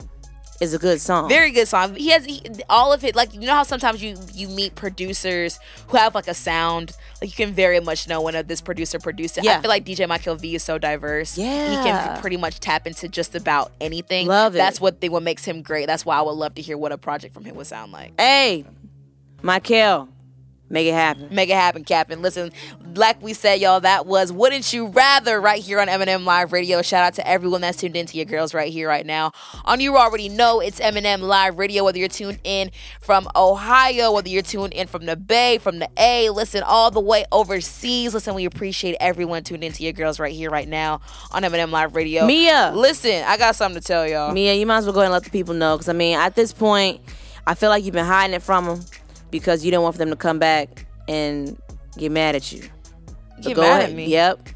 [0.59, 1.29] is a good song.
[1.29, 1.95] Very good song.
[1.95, 3.15] He has he, all of it.
[3.15, 6.91] Like you know how sometimes you you meet producers who have like a sound.
[7.21, 9.43] Like you can very much know when a, this producer produced it.
[9.43, 9.57] Yeah.
[9.57, 11.37] I feel like DJ Mykael V is so diverse.
[11.37, 14.27] Yeah, he can pretty much tap into just about anything.
[14.27, 14.57] Love it.
[14.57, 15.87] That's what they what makes him great.
[15.87, 18.19] That's why I would love to hear what a project from him would sound like.
[18.19, 18.65] hey,
[19.41, 20.09] Michael,
[20.69, 21.25] make it happen.
[21.25, 21.35] Mm-hmm.
[21.35, 22.21] Make it happen, Captain.
[22.21, 22.51] Listen,
[22.95, 26.81] like we said, y'all, that was Wouldn't You Rather right here on M&M Live Radio.
[26.81, 29.31] Shout out to everyone that's tuned into your girls right here, right now.
[29.65, 34.29] On you already know it's M&M Live Radio, whether you're tuned in from Ohio, whether
[34.29, 38.13] you're tuned in from the Bay, from the A, listen, all the way overseas.
[38.13, 41.01] Listen, we appreciate everyone tuned into your girls right here, right now
[41.31, 42.25] on M&M Live Radio.
[42.25, 42.71] Meah.
[42.75, 44.31] Listen, I got something to tell y'all.
[44.31, 45.75] Meah, you might as well go ahead and let the people know.
[45.75, 47.01] Because I mean, at this point,
[47.45, 48.81] I feel like you've been hiding it from them
[49.31, 51.59] because you don't want for them to come back and
[51.97, 52.63] get mad at you.
[53.35, 53.89] But Get go mad ahead.
[53.91, 54.05] at me?
[54.07, 54.49] Yep.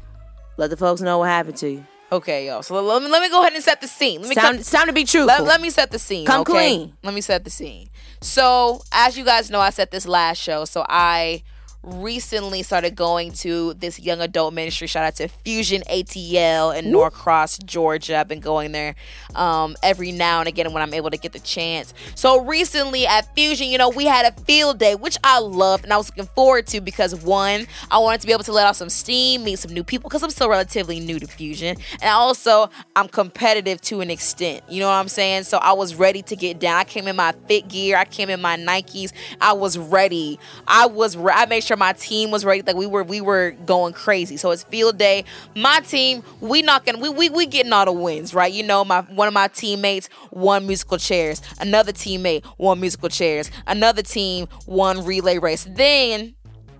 [0.56, 1.86] Let the folks know what happened to you.
[2.12, 2.62] Okay, y'all.
[2.62, 4.20] So let me, let me go ahead and set the scene.
[4.20, 5.26] Let me It's time, cut- it's time to be truthful.
[5.44, 6.26] Let, let me set the scene.
[6.26, 6.52] Come okay?
[6.52, 6.96] clean.
[7.02, 7.88] Let me set the scene.
[8.20, 10.64] So, as you guys know, I set this last show.
[10.64, 11.42] So, I
[11.84, 14.86] recently started going to this young adult ministry.
[14.86, 18.18] Shout out to Fusion ATL in Norcross, Georgia.
[18.18, 18.94] I've been going there
[19.34, 21.92] um, every now and again when I'm able to get the chance.
[22.14, 25.92] So, recently at Fusion, you know, we had a field day, which I loved and
[25.92, 28.76] I was looking forward to because one, I wanted to be able to let off
[28.76, 31.76] some steam, meet some new people because I'm still relatively new to Fusion.
[32.00, 34.62] And also, I'm competitive to an extent.
[34.68, 35.44] You know what I'm saying?
[35.44, 36.76] So I was ready to get down.
[36.76, 37.96] I came in my fit gear.
[37.96, 39.12] I came in my Nikes.
[39.40, 40.38] I was ready.
[40.66, 41.16] I was.
[41.16, 42.62] Re- I made sure my team was ready.
[42.62, 43.04] Like we were.
[43.04, 44.36] We were going crazy.
[44.36, 45.24] So it's field day.
[45.54, 46.22] My team.
[46.40, 47.00] We knocking.
[47.00, 48.52] We we we getting all the wins, right?
[48.52, 51.40] You know, my one of my teammates won musical chairs.
[51.60, 53.50] Another teammate won musical chairs.
[53.66, 55.66] Another team won relay race.
[55.68, 56.34] Then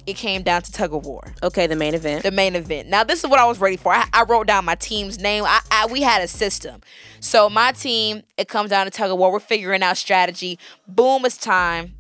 [0.07, 2.23] it came down to tug of war okay, the main event.
[2.23, 2.89] the main event.
[2.89, 3.93] Now, this is what I was ready for.
[3.93, 5.45] I, I wrote down my team's name.
[5.45, 6.81] I, I we had a system.
[7.21, 9.33] So my team, it comes down to tug of war.
[9.33, 10.59] We're figuring out strategy.
[10.87, 11.95] Boom, it's time.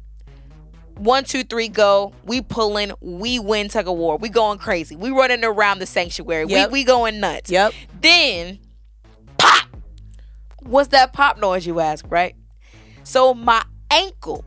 [0.96, 2.12] One, two, three, go.
[2.24, 2.92] We pulling.
[3.00, 4.16] We win tug of war.
[4.16, 4.96] We going crazy.
[4.96, 6.46] We running around the sanctuary.
[6.48, 6.70] Yep.
[6.70, 7.50] We we going nuts.
[7.50, 7.72] Yep.
[8.00, 8.60] Then
[9.38, 9.68] pop.
[10.60, 12.34] What's that pop noise, you ask, right?
[13.02, 14.44] So my ankle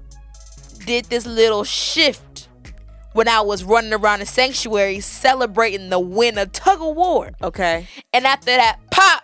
[0.86, 2.48] did this little shift
[3.14, 7.32] when I was running around the sanctuary celebrating the win of tug of war.
[7.42, 7.88] Okay.
[8.14, 9.24] And after that pop,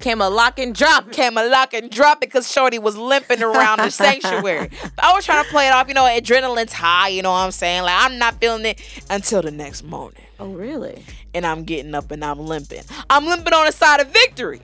[0.00, 1.12] Came a lock and drop.
[1.12, 4.70] came a lock and drop because Shorty was limping around the sanctuary.
[4.98, 7.52] I was trying to play it off, you know, adrenaline's high, you know what I'm
[7.52, 7.82] saying?
[7.82, 8.80] Like I'm not feeling it
[9.10, 10.24] until the next morning.
[10.38, 11.04] Oh, really?
[11.32, 12.82] And I'm getting up and I'm limping.
[13.08, 14.62] I'm limping on the side of victory.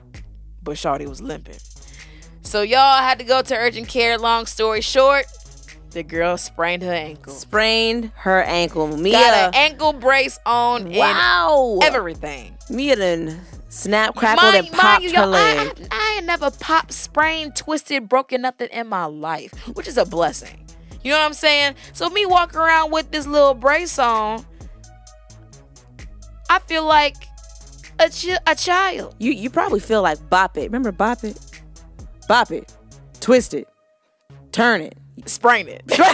[0.63, 1.57] But Shorty was limping.
[2.43, 4.17] So y'all had to go to urgent care.
[4.17, 5.25] Long story short,
[5.91, 7.33] the girl sprained her ankle.
[7.33, 8.95] Sprained her ankle.
[8.95, 9.13] Meah.
[9.13, 11.79] Got an ankle brace on wow.
[11.81, 12.57] and everything.
[12.69, 15.87] Meah done snap, crackled, Mind- and popped you, her yo, leg.
[15.91, 20.05] I, I ain't never popped, sprained, twisted, broken nothing in my life, which is a
[20.05, 20.67] blessing.
[21.03, 21.75] You know what I'm saying?
[21.93, 24.45] So me walking around with this little brace on,
[26.49, 27.15] I feel like
[27.97, 29.15] a chi- a child.
[29.17, 30.63] You you probably feel like bop it.
[30.63, 31.39] Remember bop it?
[32.27, 32.71] Bop it.
[33.19, 33.67] Twist it.
[34.51, 34.97] Turn it.
[35.25, 36.07] Sprain it, because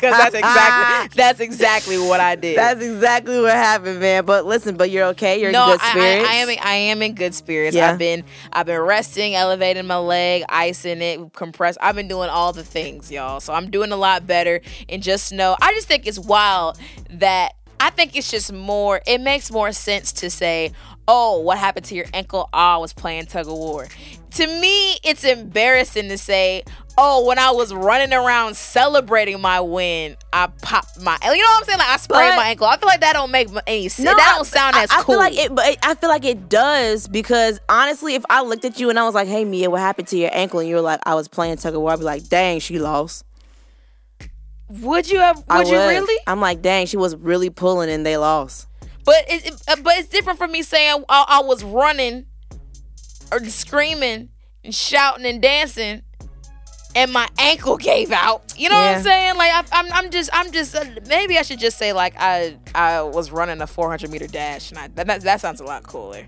[0.00, 2.58] that's exactly that's exactly what I did.
[2.58, 4.24] That's exactly what happened, man.
[4.24, 5.40] But listen, but you're okay.
[5.40, 6.28] You're no, in good I- spirits.
[6.28, 6.48] I, I am.
[6.62, 7.76] I am in good spirits.
[7.76, 7.90] Yeah.
[7.90, 8.24] I've been.
[8.52, 11.76] I've been resting, elevating my leg, icing it, compress.
[11.80, 13.40] I've been doing all the things, y'all.
[13.40, 14.60] So I'm doing a lot better.
[14.88, 16.78] And just know, I just think it's wild
[17.10, 19.00] that I think it's just more.
[19.06, 20.72] It makes more sense to say,
[21.06, 22.48] "Oh, what happened to your ankle?
[22.52, 23.88] Oh, I was playing tug of war."
[24.32, 26.64] To me, it's embarrassing to say,
[26.98, 31.58] "Oh, when I was running around celebrating my win, I popped my." You know what
[31.58, 31.78] I'm saying?
[31.78, 32.66] Like I sprained But- my ankle.
[32.66, 34.06] I feel like that don't make any sense.
[34.06, 35.14] No, that I- don't sound I, as I cool.
[35.14, 38.80] feel like it, but I feel like it does because honestly, if I looked at
[38.80, 40.80] you and I was like, "Hey, Meah, what happened to your ankle?" and you were
[40.80, 43.24] like, "I was playing tug of war," I'd be like, "Dang, she lost."
[44.68, 45.36] Would you have?
[45.38, 46.20] Would I you really?
[46.26, 48.66] I'm like, "Dang, she was really pulling and they lost."
[49.04, 52.26] But it, it- uh, but it's different from me saying I, I was running
[53.30, 54.30] or screaming
[54.64, 56.00] and shouting and dancing,
[56.96, 58.54] and my ankle gave out.
[58.56, 59.36] You know what I'm saying?
[59.36, 62.56] Like I, I'm I'm just I'm just uh, maybe I should just say like I
[62.74, 65.82] I was running a 400 meter dash, and I, that that, that sounds a lot
[65.82, 66.26] cooler.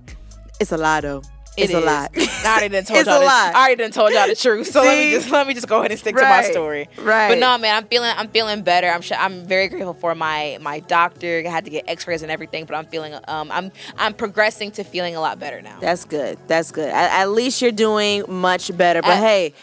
[0.60, 1.22] It's a lot though.
[1.56, 1.84] It's It a is.
[1.84, 2.08] lie.
[2.16, 3.52] I already done told It's y'all a the, lie.
[3.54, 4.66] I already done told y'all the truth.
[4.68, 6.88] So let me just let me just go ahead and stick to my story.
[6.98, 7.28] Right.
[7.30, 8.88] But no, man, I'm feeling I'm feeling better.
[8.88, 11.42] I'm sure, I'm very grateful for my my doctor.
[11.46, 14.84] I had to get X-rays and everything, but I'm feeling um I'm I'm progressing to
[14.84, 15.78] feeling a lot better now.
[15.80, 16.38] That's good.
[16.46, 16.90] That's good.
[16.90, 19.00] At, at least you're doing much better.
[19.02, 19.54] But At- hey,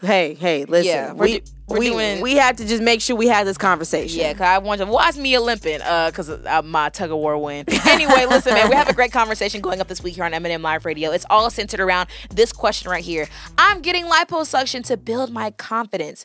[0.00, 0.86] hey, hey, listen.
[0.92, 3.58] Yeah, we're we we're we, doing- we have to just make sure we had this
[3.58, 4.20] conversation.
[4.20, 7.18] Yeah, cause I want to watch me Olympian, uh, cause of uh, my tug of
[7.18, 7.64] war win.
[7.88, 10.62] Anyway, listen, man, we have a great conversation going up this week here on M&M
[10.62, 11.10] Live Radio.
[11.10, 13.28] It's all centered around this question right here.
[13.58, 16.24] I'm getting liposuction to build my confidence.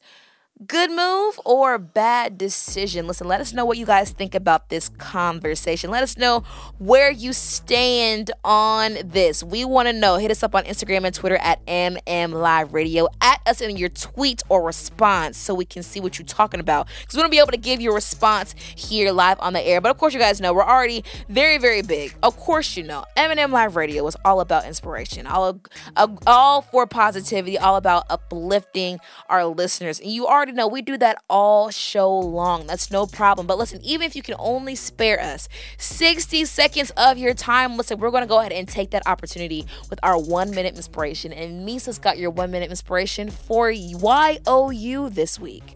[0.67, 3.07] Good move or bad decision?
[3.07, 5.89] Listen, let us know what you guys think about this conversation.
[5.89, 6.43] Let us know
[6.77, 9.43] where you stand on this.
[9.43, 10.17] We want to know.
[10.17, 13.07] Hit us up on Instagram and Twitter at MM Live Radio.
[13.19, 16.87] At us in your tweet or response so we can see what you're talking about.
[17.01, 19.61] Because we want to be able to give you a response here live on the
[19.61, 19.81] air.
[19.81, 22.15] But of course, you guys know we're already very, very big.
[22.21, 25.59] Of course, you know M&M Live Radio is all about inspiration, all
[25.95, 29.99] uh, all for positivity, all about uplifting our listeners.
[29.99, 32.67] And you already know we do that all show long.
[32.67, 33.47] That's no problem.
[33.47, 37.97] But listen, even if you can only spare us 60 seconds of your time, listen,
[37.97, 41.31] we're going to go ahead and take that opportunity with our one minute inspiration.
[41.31, 45.75] And Meesa's got your one minute inspiration for YOU this week.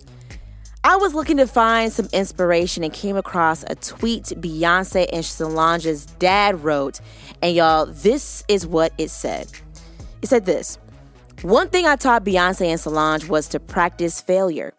[0.84, 6.06] I was looking to find some inspiration and came across a tweet Beyonce and Solange's
[6.06, 7.00] dad wrote.
[7.42, 9.50] And y'all, this is what it said.
[10.22, 10.78] It said this
[11.44, 14.74] One thing I taught Beyonce and Solange was to practice failure.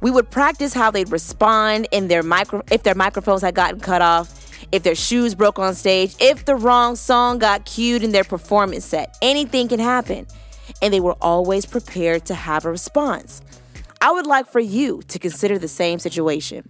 [0.00, 4.00] We would practice how they'd respond in their micro if their microphones had gotten cut
[4.00, 8.24] off, if their shoes broke on stage, if the wrong song got cued in their
[8.24, 9.18] performance set.
[9.20, 10.26] Anything can happen.
[10.80, 13.42] And they were always prepared to have a response.
[14.00, 16.66] I would like for you to consider the same situation.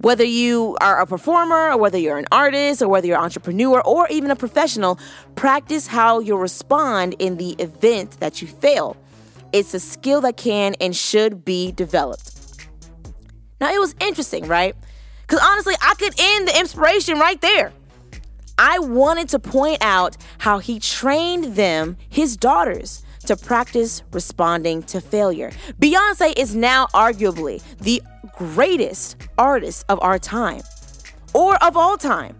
[0.00, 3.82] Whether you are a performer, or whether you're an artist, or whether you're an entrepreneur,
[3.82, 4.98] or even a professional,
[5.34, 8.96] practice how you'll respond in the event that you fail.
[9.52, 12.32] It's a skill that can and should be developed.
[13.60, 14.74] Now, it was interesting, right?
[15.26, 17.72] Because honestly, I could end the inspiration right there.
[18.56, 25.00] I wanted to point out how he trained them, his daughters, to practice responding to
[25.00, 25.50] failure.
[25.78, 28.02] Beyonce is now arguably the
[28.40, 30.62] greatest artist of our time
[31.34, 32.34] or of all time.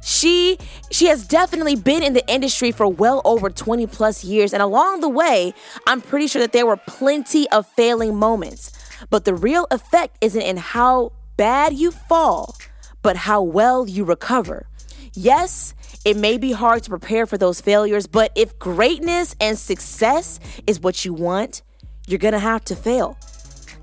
[0.00, 0.58] She
[0.92, 5.00] she has definitely been in the industry for well over 20 plus years and along
[5.00, 5.54] the way,
[5.88, 8.70] I'm pretty sure that there were plenty of failing moments.
[9.10, 12.56] But the real effect isn't in how bad you fall,
[13.02, 14.68] but how well you recover.
[15.14, 15.74] Yes,
[16.04, 20.78] It may be hard to prepare for those failures, but if greatness and success is
[20.78, 21.62] what you want,
[22.06, 23.18] you're gonna have to fail.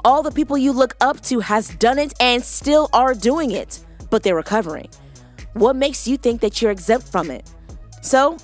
[0.06, 3.84] All the people you look up to has done it and still are doing it,
[4.12, 4.88] but they're recovering.
[5.54, 7.52] What makes you think that you're exempt from it?
[8.04, 8.38] So,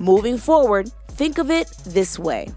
[0.00, 2.48] moving forward, think of it this way.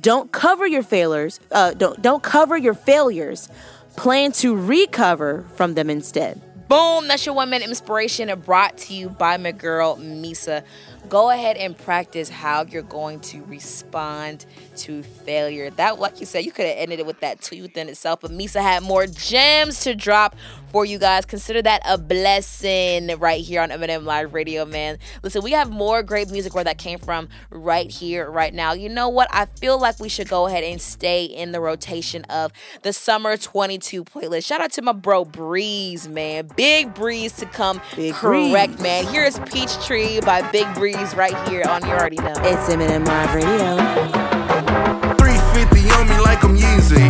[0.00, 3.50] Don't cover your failures, uh, don't don't cover your failures.
[3.96, 6.40] Plan to recover from them instead.
[6.68, 10.62] Boom, that's your one minute inspiration brought to you by my girl Meesa.
[11.10, 14.46] Go ahead and practice how you're going to respond
[14.76, 15.68] to failure.
[15.70, 18.30] That, like you said, you could have ended it with that tweet within itself, but
[18.30, 20.36] Meesa had more gems to drop
[20.70, 21.24] for you guys.
[21.24, 24.98] Consider that a blessing right here on M&M Live Radio, man.
[25.24, 28.72] Listen, we have more great music where that came from right here, right now.
[28.72, 29.26] You know what?
[29.32, 32.52] I feel like we should go ahead and stay in the rotation of
[32.82, 34.46] the Summer 22 playlist.
[34.46, 36.48] Shout out to my bro Breeze, man.
[36.56, 38.82] Big Breeze to come Big correct, Breeze.
[38.82, 39.06] man.
[39.08, 42.34] Here is Peachtree by Big Breeze right here on You Already Know.
[42.44, 43.76] It's M&M Live Radio.
[45.16, 47.09] 350 on me like I'm Yeezy.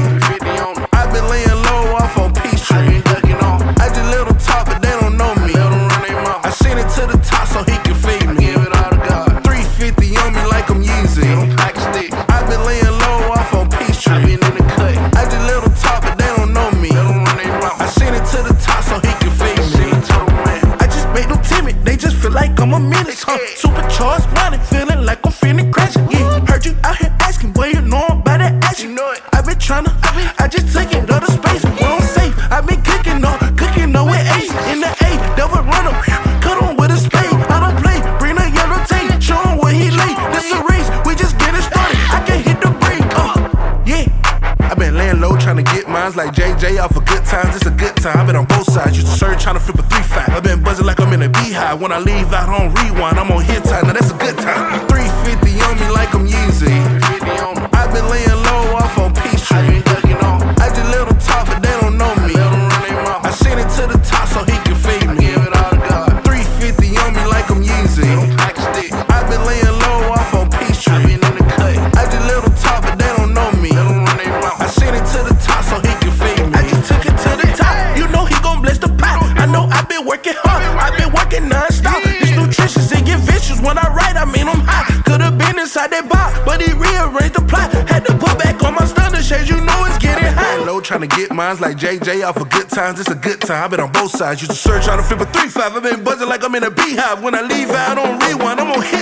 [92.91, 93.01] Times.
[93.01, 93.65] It's a good time.
[93.65, 94.43] I've been on both sides.
[94.43, 95.77] Used to search trying to flip a 3-5.
[95.77, 97.23] I've been buzzing like I'm in a beehive.
[97.23, 99.00] When I leave out on rewind, I'm on hit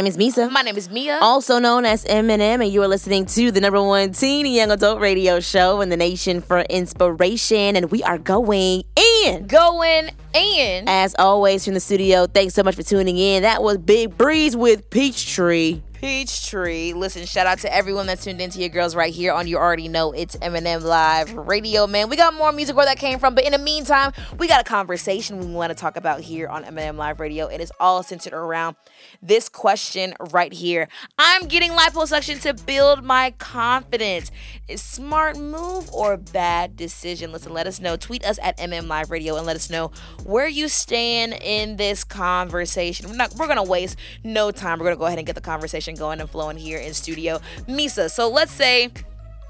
[0.00, 0.50] name is Meesa.
[0.50, 1.18] My name is Meah.
[1.20, 4.70] also known as M&M, and you are listening to the number one teen and young
[4.70, 7.76] adult radio show in the nation for inspiration.
[7.76, 8.84] And we are going
[9.24, 9.46] in.
[9.46, 10.84] Going in.
[10.88, 13.42] As always, from the studio, thanks so much for tuning in.
[13.42, 15.82] That was Big Breeze with Peachtree.
[16.00, 16.94] Peachtree.
[16.94, 19.86] Listen, shout out to everyone that's tuned into your girls right here on You Already
[19.86, 22.08] Know It's M&M Live Radio, man.
[22.08, 24.64] We got more music where that came from, but in the meantime, we got a
[24.64, 27.48] conversation we want to talk about here on M&M Live Radio.
[27.48, 28.76] It is all centered around
[29.22, 30.88] this question right here.
[31.18, 34.30] I'm getting liposuction to build my confidence.
[34.68, 37.32] Is smart move or bad decision?
[37.32, 37.96] Listen, let us know.
[37.96, 39.90] Tweet us at MM Live Radio and let us know
[40.24, 43.08] where you stand in this conversation.
[43.08, 44.78] We're not we're gonna waste no time.
[44.78, 47.40] We're gonna go ahead and get the conversation going and flowing here in studio.
[47.68, 48.90] Meesa, so let's say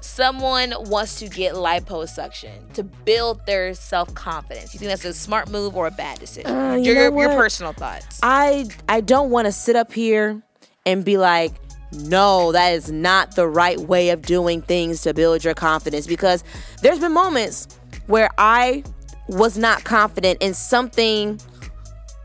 [0.01, 4.73] someone wants to get liposuction to build their self-confidence.
[4.73, 6.51] You think that's a smart move or a bad decision?
[6.51, 8.19] Uh, you your, your, your personal thoughts.
[8.23, 10.41] I I don't want to sit up here
[10.85, 11.53] and be like,
[11.93, 16.43] no, that is not the right way of doing things to build your confidence because
[16.81, 17.67] there's been moments
[18.07, 18.83] where I
[19.27, 21.39] was not confident in something,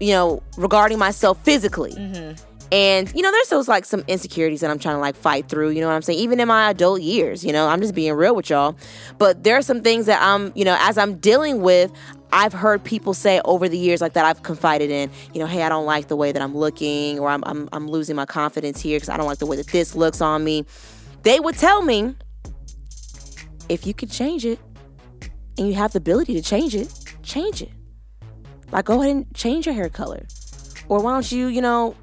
[0.00, 1.92] you know, regarding myself physically.
[2.72, 5.70] And you know, there's those like some insecurities that I'm trying to like fight through.
[5.70, 6.18] You know what I'm saying?
[6.18, 8.76] Even in my adult years, you know, I'm just being real with y'all.
[9.18, 11.92] But there are some things that I'm, you know, as I'm dealing with,
[12.32, 15.10] I've heard people say over the years like that I've confided in.
[15.32, 17.88] You know, hey, I don't like the way that I'm looking, or I'm I'm, I'm
[17.88, 20.64] losing my confidence here because I don't like the way that this looks on me.
[21.22, 22.14] They would tell me,
[23.68, 24.58] if you could change it,
[25.58, 26.92] and you have the ability to change it,
[27.22, 27.70] change it.
[28.72, 30.26] Like, go ahead and change your hair color.
[30.88, 31.96] Or why don't you, you know,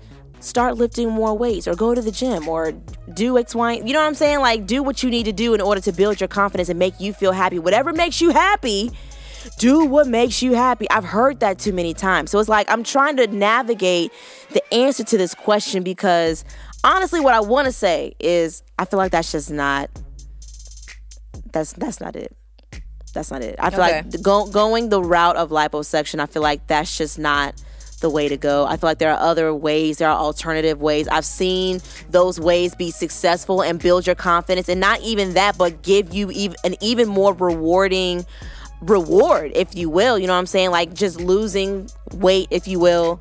[0.43, 2.73] start lifting more weights or go to the gym or
[3.13, 3.73] do X, Y.
[3.73, 4.39] You know what I'm saying?
[4.39, 6.99] Like, do what you need to do in order to build your confidence and make
[6.99, 7.59] you feel happy.
[7.59, 8.91] Whatever makes you happy,
[9.57, 10.89] do what makes you happy.
[10.89, 12.31] I've heard that too many times.
[12.31, 14.11] So it's like I'm trying to navigate
[14.51, 16.43] the answer to this question because
[16.83, 19.89] honestly, what I want to say is I feel like that's just not.
[21.51, 22.35] That's that's not it.
[23.13, 23.55] That's not it.
[23.59, 23.95] I feel Okay.
[23.97, 26.19] like the- go, going the route of liposuction.
[26.19, 27.53] I feel like that's just not
[28.03, 28.65] the way to go.
[28.67, 29.97] I feel like there are other ways.
[29.97, 31.07] There are alternative ways.
[31.07, 31.81] I've seen
[32.11, 36.29] those ways be successful and build your confidence, and not even that, but give you
[36.63, 38.25] an even more rewarding
[38.81, 40.19] reward, if you will.
[40.19, 40.69] You know what I'm saying?
[40.69, 43.19] Like just losing weight, if you will,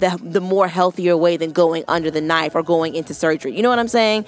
[0.00, 3.56] the the more healthier way than going under the knife or going into surgery.
[3.56, 4.26] You know what I'm saying?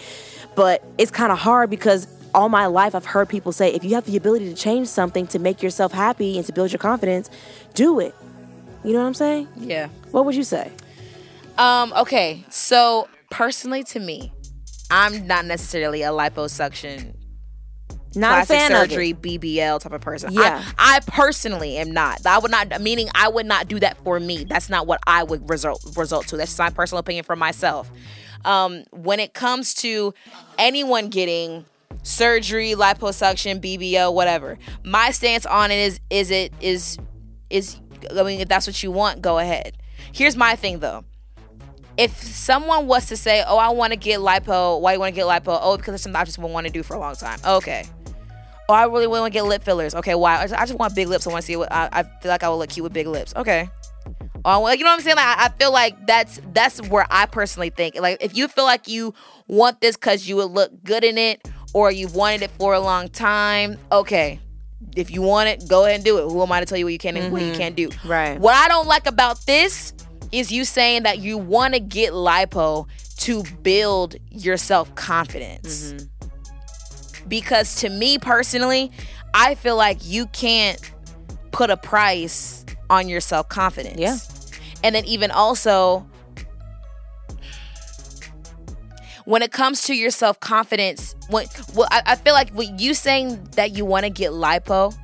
[0.55, 3.95] But it's kind of hard because all my life I've heard people say if you
[3.95, 7.29] have the ability to change something to make yourself happy and to build your confidence,
[7.75, 8.15] do it.
[8.85, 9.49] You know what I'm saying?
[9.57, 9.89] Yeah.
[10.11, 10.71] What would you say?
[11.59, 12.45] Um, okay.
[12.51, 14.33] So personally to me,
[14.91, 17.15] I'm not necessarily a liposuction
[18.15, 19.15] Not a plastic surgery.
[19.15, 20.33] BBL type of person.
[20.33, 20.63] Yeah.
[20.79, 22.27] I, I personally am not.
[22.27, 24.45] I would not meaning I would not do that for me.
[24.45, 26.37] That's not what I would result result to.
[26.37, 27.91] That's my personal opinion for myself.
[28.45, 30.13] Um, when it comes to
[30.59, 31.65] anyone getting
[32.03, 36.99] surgery, liposuction, BBL, whatever, my stance on it is is it is
[37.51, 37.79] is
[38.11, 39.77] I mean if that's what you want, go ahead.
[40.13, 41.05] Here's my thing though
[41.97, 45.21] if someone was to say, "Oh, I want to get lipo," why you want to
[45.21, 45.59] get lipo?
[45.61, 47.39] Oh, because it's something I just want to do for a long time.
[47.45, 47.87] Okay.
[48.69, 49.95] Oh, I really want to get lip fillers.
[49.95, 50.39] Okay, why?
[50.39, 51.27] I just, I just want big lips.
[51.27, 53.07] I want to see what I, I feel like I would look cute with big
[53.07, 53.35] lips.
[53.37, 53.69] Okay.
[54.45, 55.17] Oh, well, you know what I'm saying?
[55.17, 57.97] Like, I feel like that's that's where I personally think.
[58.01, 59.15] Like, if you feel like you
[59.47, 62.81] want this because you would look good in it, or you've wanted it for a
[62.81, 64.41] long time, okay.
[64.97, 66.31] If you want it, go ahead and do it.
[66.31, 67.59] Who am I to tell you what you can and what you mm-hmm.
[67.59, 67.91] can't do?
[68.05, 68.39] Right.
[68.39, 69.93] What I don't like about this
[70.33, 72.87] is you saying that you want to get lipo
[73.19, 75.93] to build your self confidence.
[75.93, 77.29] Mm-hmm.
[77.29, 78.91] Because to me personally,
[79.35, 80.79] I feel like you can't
[81.53, 83.99] put a price on your self confidence.
[83.99, 84.19] Yeah.
[84.85, 86.07] And then even also,
[89.25, 92.95] when it comes to your self confidence, when well, I, I feel like when you
[92.95, 94.95] saying that you want to get lipo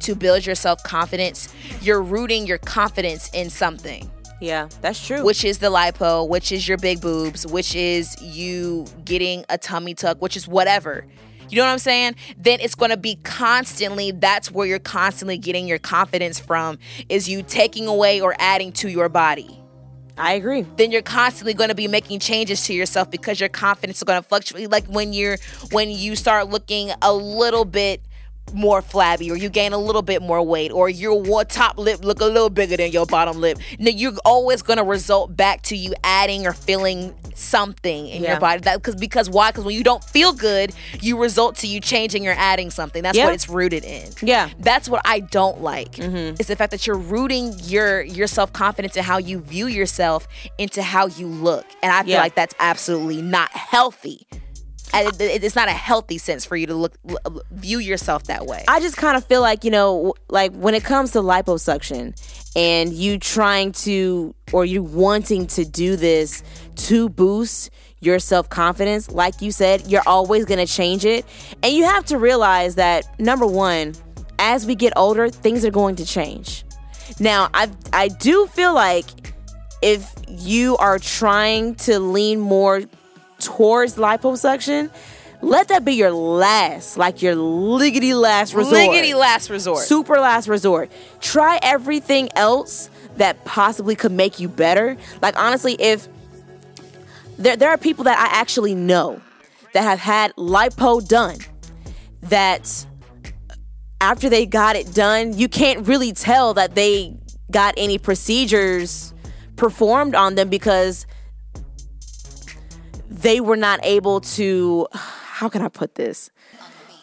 [0.00, 5.24] to build your self confidence, you're rooting your confidence in something Yeah, that's true.
[5.24, 9.94] which is the lipo, which is your big boobs, which is you getting a tummy
[9.94, 11.06] tuck, which is whatever.
[11.50, 12.14] You know what I'm saying?
[12.36, 16.78] Then it's going to be constantly that's where you're constantly getting your confidence from
[17.08, 19.57] is you taking away or adding to your body.
[20.18, 20.62] I agree.
[20.76, 24.20] Then you're constantly going to be making changes to yourself because your confidence is going
[24.20, 25.38] to fluctuate like when you're
[25.70, 28.02] when you start looking a little bit
[28.54, 32.20] more flabby or you gain a little bit more weight or your top lip look
[32.20, 35.76] a little bigger than your bottom lip now you're always going to result back to
[35.76, 38.32] you adding or feeling something in Yeah.
[38.32, 41.66] your body that because because why because when you don't feel good you result to
[41.66, 43.26] you changing or adding something that's Yeah.
[43.26, 44.50] what it's rooted in Yeah.
[44.58, 45.92] that's what I don't like.
[45.92, 46.36] Mm-hmm.
[46.40, 50.26] Is the fact that you're rooting your your self confidence and how you view yourself
[50.58, 52.20] into how you look, and I feel Yeah.
[52.20, 54.26] like that's absolutely not healthy.
[54.94, 56.94] It's not a healthy sense for you to look
[57.50, 58.64] view yourself that way.
[58.68, 62.14] I just kind of feel like, you know, like when it comes to liposuction
[62.56, 66.42] and you trying to or you wanting to do this
[66.76, 67.70] to boost
[68.00, 71.24] your self confidence, like you said, you're always going to change it.
[71.62, 73.94] And you have to realize that number 1,
[74.38, 76.64] as we get older, things are going to change.
[77.18, 79.06] Now, I I do feel like
[79.82, 82.82] if you are trying to lean more
[83.38, 84.90] towards liposuction,
[85.40, 88.76] let that be your last, like your liggity last resort.
[88.76, 89.84] Liggity last resort.
[89.84, 90.90] Super last resort.
[91.20, 94.96] Try everything else that possibly could make you better.
[95.22, 96.08] Like honestly, if
[97.38, 99.20] there there are people that I actually know
[99.74, 101.38] that have had lipo done
[102.22, 102.86] that
[104.00, 107.16] after they got it done, you can't really tell that they
[107.50, 109.12] got any procedures
[109.56, 111.06] performed on them because
[113.22, 116.30] they were not able to how can I put this?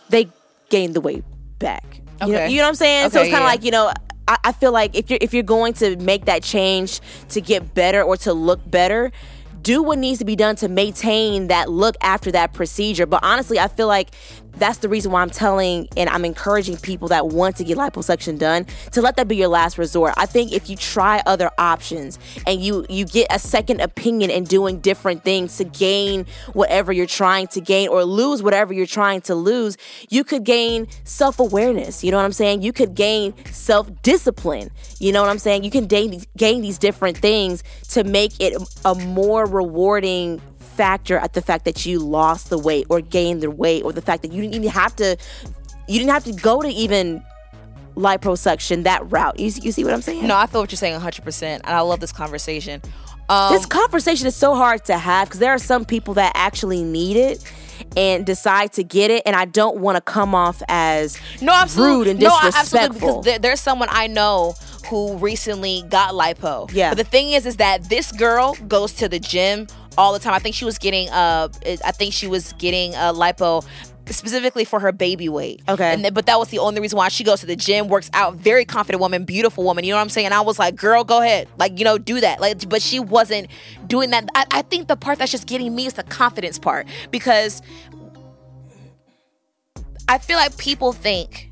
[0.09, 0.29] They
[0.69, 1.23] gained the weight
[1.59, 2.01] back.
[2.21, 3.09] You, know, you know what I'm saying?
[3.11, 3.45] so it's kind of yeah.
[3.45, 3.91] like, you know,
[4.27, 7.73] I, I feel like if you're if you're going to make that change to get
[7.73, 9.11] better or to look better,
[9.61, 13.05] do what needs to be done to maintain that look after that procedure.
[13.05, 14.11] But honestly, I feel like
[14.57, 18.39] that's the reason why I'm telling and I'm encouraging people that want to get liposuction
[18.39, 20.13] done to let that be your last resort.
[20.17, 24.43] I think if you try other options and you you get a second opinion in
[24.43, 29.21] doing different things to gain whatever you're trying to gain or lose whatever you're trying
[29.21, 29.77] to lose,
[30.09, 32.03] you could gain self-awareness.
[32.03, 32.61] You know what I'm saying?
[32.61, 34.71] You could gain self-discipline.
[34.99, 35.63] You know what I'm saying?
[35.63, 38.53] You can gain these, gain these different things to make it
[38.83, 40.41] a more rewarding
[40.75, 44.01] factor at the fact that you lost the weight or gained the weight or the
[44.01, 45.17] fact that you didn't even have to
[45.87, 47.23] you didn't have to go to even
[47.95, 49.39] liposuction that route.
[49.39, 50.27] You, you see what I'm saying?
[50.27, 51.43] No, I feel what you're saying 100%.
[51.43, 52.81] And I love this conversation.
[53.29, 56.83] Um, this conversation is so hard to have because there are some people that actually
[56.83, 57.43] need it
[57.97, 61.95] and decide to get it, and I don't want to come off as no, absolutely.
[61.97, 62.79] rude and No, I- disrespectful.
[62.79, 64.53] absolutely, because there, there's someone I know
[64.89, 66.69] who recently got lipo.
[66.71, 66.91] Yeah.
[66.91, 69.67] But the thing is, is that this girl goes to the gym
[69.97, 70.33] all the time.
[70.33, 71.49] I think she was getting, uh,
[71.83, 73.65] I think she was getting a lipo
[74.07, 75.61] specifically for her baby weight.
[75.67, 75.91] Okay.
[75.91, 78.09] And then, but that was the only reason why she goes to the gym, works
[78.13, 79.83] out, very confident woman, beautiful woman.
[79.83, 80.25] You know what I'm saying?
[80.25, 82.39] And I was like, girl, go ahead, like you know, do that.
[82.39, 83.47] Like, but she wasn't
[83.87, 84.29] doing that.
[84.35, 87.61] I, I think the part that's just getting me is the confidence part because
[90.07, 91.51] I feel like people think,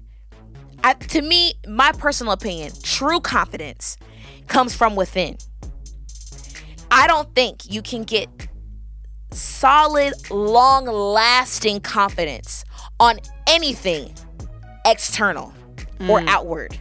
[0.84, 3.98] I, to me, my personal opinion, true confidence
[4.48, 5.38] comes from within.
[6.94, 8.30] I don't think you can get
[9.32, 12.64] solid, long lasting confidence
[13.00, 14.14] on anything
[14.86, 15.52] external
[16.02, 16.28] or mm.
[16.28, 16.80] outward.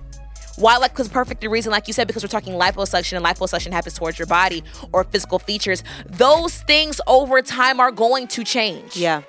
[0.57, 0.77] Why?
[0.77, 3.95] Like, because perfect the reason, like you said, because we're talking liposuction and liposuction happens
[3.95, 5.83] towards your body or physical features.
[6.05, 9.23] Those things over time are going to change yeah.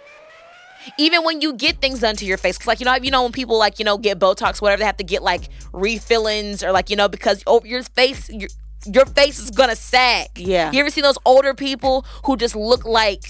[0.98, 3.24] even when you get things done to your face, 'cause, like you know, you know
[3.24, 6.74] when people like you know get Botox, whatever, they have to get like refillings or
[6.74, 8.50] like you know because oh your face your
[8.86, 10.30] your face is gonna sag.
[10.36, 10.72] Yeah.
[10.72, 13.24] You ever see those older people who just look like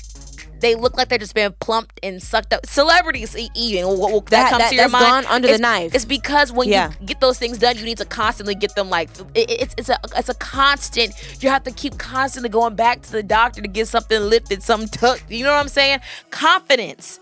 [0.60, 2.66] they look like they're just being plumped and sucked up?
[2.66, 5.26] Celebrities even that, That- comes that- to your that's mind.
[5.26, 5.93] gone under the knife.
[5.93, 6.91] It's because when Yeah.
[7.01, 9.89] you get those things done, you need to constantly get them like it, it's it's
[9.89, 11.14] a it's a constant.
[11.43, 14.88] You have to keep constantly going back to the doctor to get something lifted, something
[14.88, 15.30] tucked.
[15.30, 15.99] You know what I'm saying?
[16.30, 17.20] Confidence,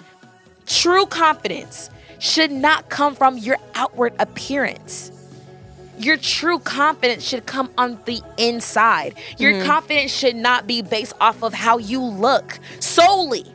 [0.67, 5.11] true confidence, should not come from your outward appearance.
[6.01, 9.13] Your true confidence should come on the inside.
[9.37, 9.67] Your Mm-hmm.
[9.67, 13.45] confidence should not be based off of how you look solely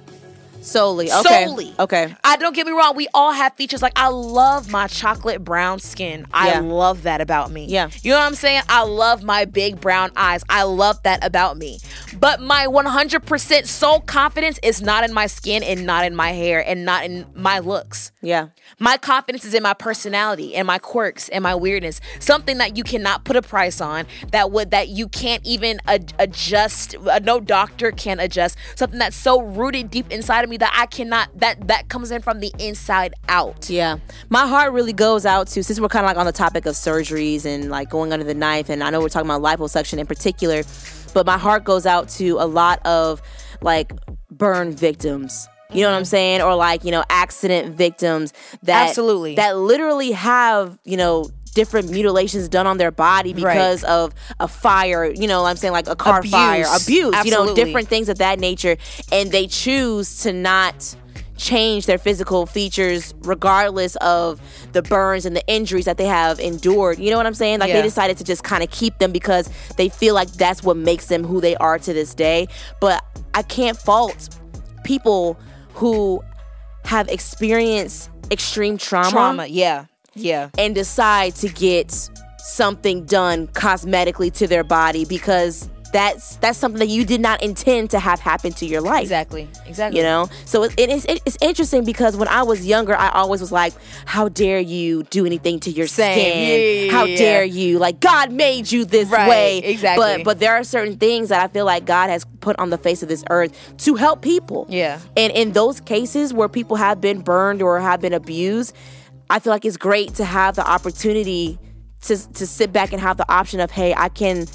[0.66, 1.10] Solely.
[1.12, 1.44] Okay.
[1.46, 1.74] solely.
[1.78, 2.14] Okay.
[2.24, 2.96] I don't get me wrong.
[2.96, 3.82] We all have features.
[3.82, 6.26] Like I love my chocolate brown skin.
[6.34, 6.60] I Yeah.
[6.60, 7.66] love that about me.
[7.66, 7.88] Yeah.
[8.02, 8.62] You know what I'm saying?
[8.68, 10.42] I love my big brown eyes.
[10.48, 11.78] I love that about me.
[12.18, 16.66] But my 100% soul confidence is not in my skin and not in my hair
[16.66, 18.10] and not in my looks.
[18.20, 18.48] Yeah.
[18.80, 22.00] My confidence is in my personality and my quirks and my weirdness.
[22.18, 24.06] Something that you cannot put a price on.
[24.32, 26.96] That would that you can't even ad- adjust.
[26.96, 28.56] Uh, no doctor can adjust.
[28.74, 31.28] Something that's so rooted deep inside of me that I cannot.
[31.38, 33.68] That that comes in from the inside out.
[33.70, 33.98] Yeah.
[34.28, 36.74] My heart really goes out to since we're kind of like on the topic of
[36.74, 40.06] surgeries and like going under the knife and I know we're talking about liposuction in
[40.06, 40.62] particular,
[41.14, 43.22] but my heart goes out to a lot of
[43.62, 43.92] like
[44.30, 45.48] burn victims.
[45.72, 46.42] You know what I'm saying?
[46.42, 48.32] Or like, you know, accident victims
[48.62, 49.34] that Absolutely.
[49.34, 55.06] that literally have, you know, different mutilations done on their body because of a fire,
[55.06, 56.30] you know, I'm saying like a car Abuse.
[56.30, 58.76] fire, abuse, you know, different things of that nature
[59.10, 60.94] and they choose to not
[61.38, 64.40] change their physical features regardless of
[64.72, 66.98] the burns and the injuries that they have endured.
[66.98, 67.60] You know what I'm saying?
[67.60, 67.76] Like Yeah.
[67.76, 69.48] they decided to just kind of keep them because
[69.78, 72.48] they feel like that's what makes them who they are to this day.
[72.80, 73.02] But
[73.34, 74.28] I can't fault
[74.84, 75.38] people
[75.74, 76.22] who
[76.84, 79.46] have experienced extreme trauma, Trauma.
[79.46, 79.86] Yeah.
[80.16, 80.48] Yeah.
[80.58, 81.92] and decide to get
[82.38, 87.90] something done cosmetically to their body because that's that's something that you did not intend
[87.90, 89.48] to have happen to your life Exactly.
[89.66, 89.98] Exactly.
[89.98, 93.40] you know so it, it is it's interesting because when i was younger i always
[93.40, 93.72] was like
[94.04, 96.12] how dare you do anything to your Same.
[96.18, 97.16] skin yeah, how yeah.
[97.16, 100.04] dare you like god made you this Right, way exactly.
[100.18, 102.78] but but there are certain things that i feel like god has put on the
[102.78, 104.98] face of this earth to help people Yeah.
[105.16, 108.74] and in those cases where people have been burned or have been abused
[109.30, 111.58] i feel like it's great to have the opportunity
[112.02, 114.46] to to sit back and have the option of hey i can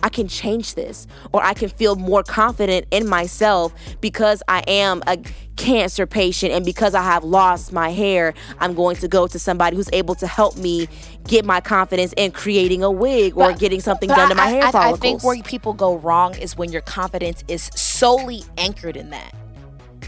[0.00, 5.02] I can change this or I can feel more confident in myself because I am
[5.08, 5.18] a
[5.56, 9.74] cancer patient and because I have lost my hair, I'm going to go to somebody
[9.76, 10.86] who's able to help me
[11.26, 14.50] get my confidence in creating a wig or But- getting something done to my I-
[14.50, 14.98] hair I, follicles.
[15.00, 19.34] I think where people go wrong is when your confidence is solely anchored in that.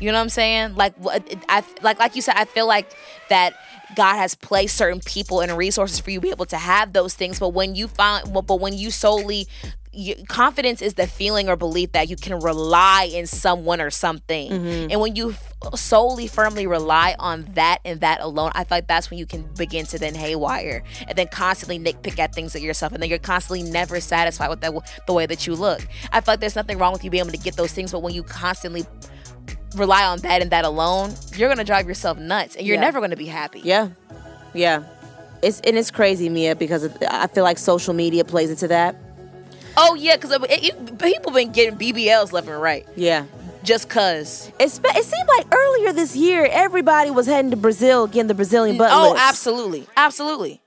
[0.01, 0.77] You know what I'm saying?
[0.77, 2.91] Like what I like like you said I feel like
[3.29, 3.55] that
[3.97, 7.15] God has placed certain people and resources for you to be able to have those
[7.15, 9.47] things but when you find but when you solely
[9.93, 14.51] you, confidence is the feeling or belief that you can rely in someone or something.
[14.51, 14.91] Mm-hmm.
[14.91, 18.87] And when you f- solely firmly rely on that and that alone, I feel like
[18.87, 22.63] that's when you can begin to then haywire and then constantly nitpick at things at
[22.63, 22.93] yourself.
[22.93, 25.81] And then you're constantly never satisfied with that, the way that you look.
[26.13, 28.01] I feel like there's nothing wrong with you being able to get those things, but
[28.01, 28.85] when you constantly
[29.75, 32.81] rely on that and that alone, you're to drive yourself nuts and you're Yeah.
[32.83, 33.61] never to be happy.
[33.65, 33.89] Yeah,
[34.55, 34.83] yeah.
[35.43, 38.97] It's and it's crazy, Meah, because I feel like social media plays into that.
[39.77, 40.37] Oh, yeah, because
[40.99, 43.25] people been getting BBLs left and right Yeah.
[43.63, 44.51] just because.
[44.59, 48.77] It's, it seemed like earlier this year, everybody was heading to Brazil, getting the Brazilian
[48.77, 49.23] mm, butt Oh, lifts.
[49.25, 49.87] absolutely.
[49.97, 50.61] Absolutely.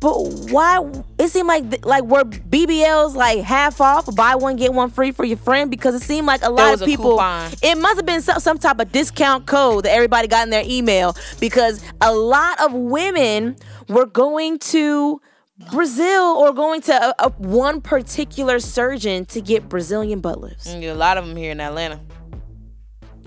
[0.00, 0.14] But
[0.50, 0.84] why?
[1.18, 5.24] It seemed like like were BBLs like half off, buy one get one free for
[5.24, 7.18] your friend because it seemed like a lot of people.
[7.62, 10.64] It must have been some, some type of discount code that everybody got in their
[10.66, 13.56] email because a lot of women
[13.88, 15.20] were going to
[15.70, 20.68] Brazil or going to a, a one particular surgeon to get Brazilian butt lifts.
[20.68, 22.00] Mm, a lot of them here in Atlanta.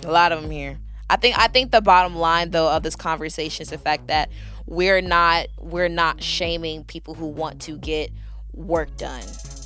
[0.03, 0.77] A lot of them here.
[1.09, 4.29] I think I think the bottom line though of this conversation is the fact that
[4.67, 8.11] we're not we're not shaming people who want to get
[8.53, 9.23] work done.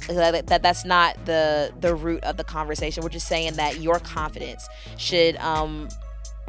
[0.08, 3.04] That, that that's not the the root of the conversation.
[3.04, 5.90] We're just saying that your confidence should um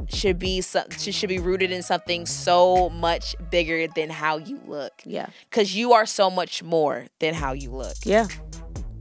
[0.08, 4.60] should be some, should should be rooted in something so much bigger than how you
[4.66, 4.92] look.
[5.04, 5.26] Yeah.
[5.50, 7.96] Cuz you are so much more than how you look.
[8.04, 8.26] Yeah.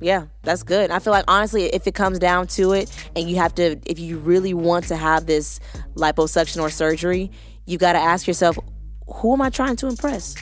[0.04, 0.90] Yeah, that's good.
[0.90, 4.00] I feel like honestly, if it comes down to it, and you have to, if
[4.00, 5.60] you really want to have this
[5.94, 7.30] liposuction or surgery,
[7.68, 8.58] you got to ask yourself,
[9.16, 10.36] who am I trying to impress?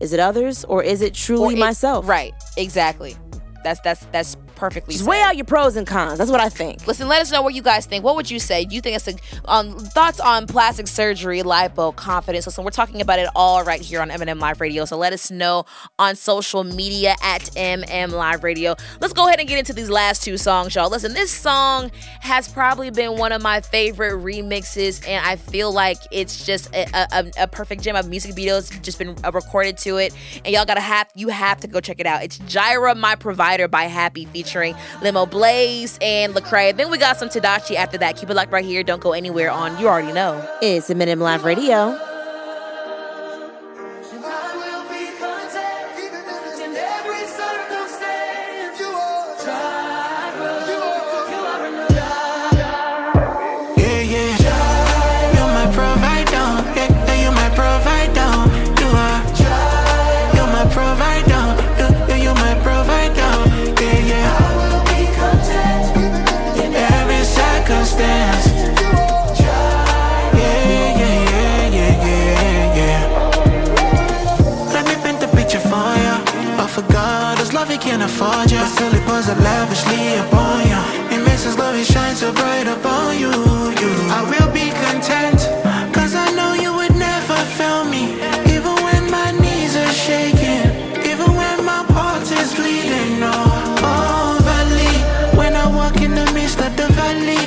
[0.00, 2.08] Is it others or is it truly it- myself?
[2.08, 2.34] Right.
[2.56, 3.16] Exactly.
[3.64, 5.10] That's that's that's perfectly Just said.
[5.10, 6.18] weigh out your pros and cons.
[6.18, 6.86] That's what I think.
[6.86, 8.04] Listen, let us know what you guys think.
[8.04, 8.64] What would you say?
[8.64, 12.46] Do you think it's a um, thoughts on plastic surgery, lipo, confidence?
[12.46, 14.84] Listen, we're talking about it all right here on M&M Live Radio.
[14.84, 15.64] So let us know
[15.98, 18.74] on social media at MM Live Radio.
[19.00, 20.90] Let's go ahead and get into these last two songs, y'all.
[20.90, 21.90] Listen, this song
[22.20, 26.86] has probably been one of my favorite remixes, and I feel like it's just a,
[26.94, 30.14] a, a perfect gem of music videos just been uh, recorded to it.
[30.44, 32.22] And y'all gotta have you have to go check it out.
[32.22, 36.76] It's Jireh, My Provider by Happi featuring Limoblaze and Lecrae.
[36.76, 38.16] Then we got some Tadashi after that.
[38.16, 38.82] Keep it locked right here.
[38.82, 40.46] Don't go anywhere on You Already Know.
[40.60, 42.11] It's M&M Live Radio.
[78.12, 78.60] Afford ya.
[78.60, 80.80] But still He pours it lavishly upon you.
[81.12, 83.32] He makes His love He shine so bright upon you.
[83.80, 85.40] You, I will be content.
[85.96, 88.04] Cause I know you would never fail me.
[88.54, 90.66] Even when my knees are shaking.
[91.10, 93.22] Even when my heart is bleeding.
[93.22, 94.96] Oh, oh, valley.
[95.38, 97.42] When I walk in the midst of the valley.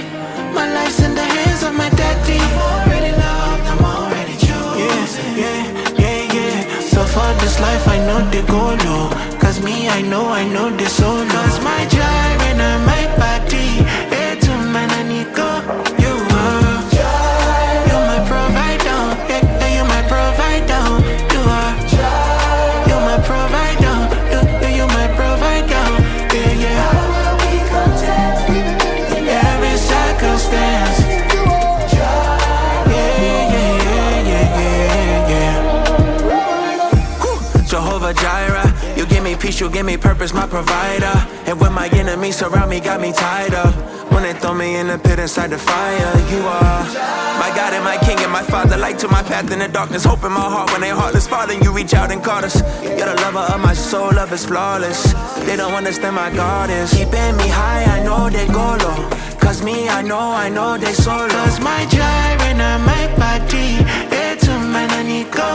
[0.57, 2.39] My life's in the hands of my daddy.
[2.41, 3.66] I'm already loved.
[3.72, 5.26] I'm already chosen.
[5.41, 6.80] Yeah, yeah, yeah, yeah.
[6.91, 9.25] So for this life, I know the goal, oh.
[9.96, 11.95] I know, I know this all Cause my
[39.46, 41.16] peace, you give me purpose, my provider.
[41.46, 43.74] And when my enemies surround me, got me tied up.
[44.12, 46.84] When they throw me in the pit inside the fire, you are
[47.43, 50.04] my God and my King and my Father, light to my path in the darkness,
[50.04, 51.28] hope in my heart when they heartless.
[51.28, 52.56] Father, you reach out and caught us.
[52.84, 55.14] You're the lover of my soul, love is flawless.
[55.46, 57.84] They don't understand my God is keeping me high.
[57.98, 59.10] I know they go low.
[59.39, 61.28] Cause me, I know, I know they solo.
[61.28, 63.68] Cause my gyre and my body.
[64.16, 65.50] Eh, to man, I need go.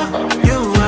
[0.46, 0.79] You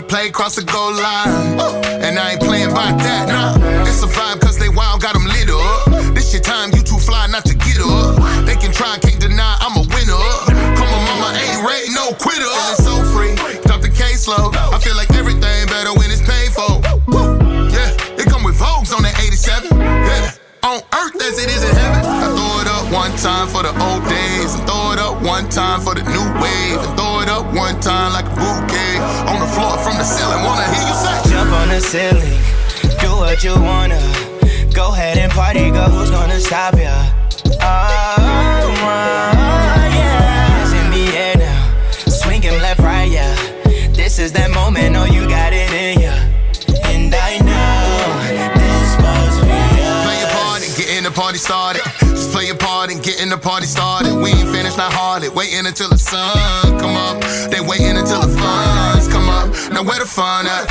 [0.00, 1.60] and play, cross the goal line.
[2.00, 3.56] And I ain't playing by that, nah.
[3.86, 6.14] It's a vibe cause they wild, got them lit up.
[6.14, 8.16] This your time, you too fly not to get up.
[8.46, 10.24] They can try, can't deny, I'm a winner.
[10.76, 12.48] Come on, mama, ain't rate, no quitter.
[12.72, 13.34] It's so free,
[13.64, 14.50] drop the case low.
[14.54, 16.80] I feel like everything better when it's paid for.
[17.68, 19.76] Yeah, it come with Vogues on that 87.
[19.78, 22.04] Yeah on earth as it is in heaven.
[22.04, 25.48] I throw it up one time for the old days, and throw it up one
[25.48, 28.98] time for the new wave, and throw it up one time like a bouquet
[29.30, 30.44] on the floor from the ceiling.
[30.44, 31.30] Wanna hear you say?
[31.30, 32.40] Jump on the ceiling,
[33.00, 34.00] do what you wanna.
[34.74, 35.88] Go ahead and party, girl.
[35.88, 36.92] Who's gonna stop ya?
[37.60, 38.84] Oh, oh
[39.92, 40.62] yeah.
[40.62, 43.34] It's in the air now, swinging left, right, yeah.
[43.92, 45.69] This is that moment, oh, you got it
[53.30, 54.14] the party started.
[54.16, 55.28] We ain't finished, not hardly.
[55.28, 56.26] Waiting until the sun
[56.78, 57.22] come up.
[57.50, 59.54] They waiting until the funds come up.
[59.70, 60.66] Now where the fun at?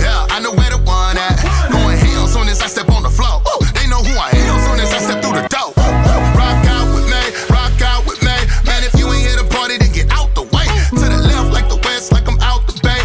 [0.00, 1.36] Yeah, I know where the one at.
[1.70, 3.44] Going hell soon as I step on the floor.
[3.44, 5.76] Ooh, they know who I am soon as I step through the door.
[6.32, 7.22] Rock out with me,
[7.52, 8.36] rock out with me.
[8.64, 10.64] Man, if you ain't here to party, then get out the way.
[10.96, 13.02] To the left, like the west, like I'm out the bay.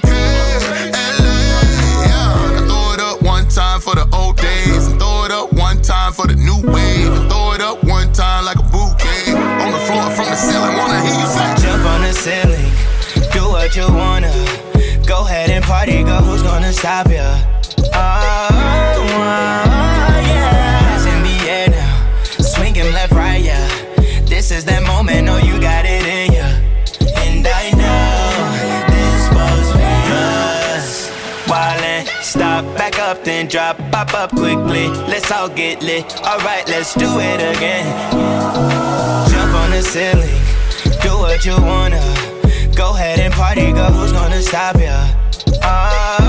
[0.00, 0.64] Okay,
[0.96, 1.44] LA,
[2.08, 2.64] yeah.
[2.64, 6.12] Throw it up one time for the old days and throw it up one time
[6.12, 7.12] for the new wave.
[7.28, 7.60] Throw it
[8.14, 10.76] time like a bouquet on the floor from the ceiling.
[10.76, 11.54] Wanna hear you say?
[11.62, 12.70] Jump on the ceiling,
[13.32, 14.32] do what you wanna.
[15.06, 16.22] Go ahead and party, girl.
[16.22, 17.36] Who's gonna stop ya?
[17.92, 19.63] Oh,
[33.44, 34.88] then drop, pop up quickly.
[35.08, 36.04] Let's all get lit.
[36.20, 37.84] Alright, let's do it again.
[39.30, 40.40] Jump on the ceiling,
[41.02, 42.02] do what you wanna.
[42.74, 43.92] Go ahead and party, girl.
[43.92, 45.08] Who's gonna stop ya?
[45.62, 46.24] Oh,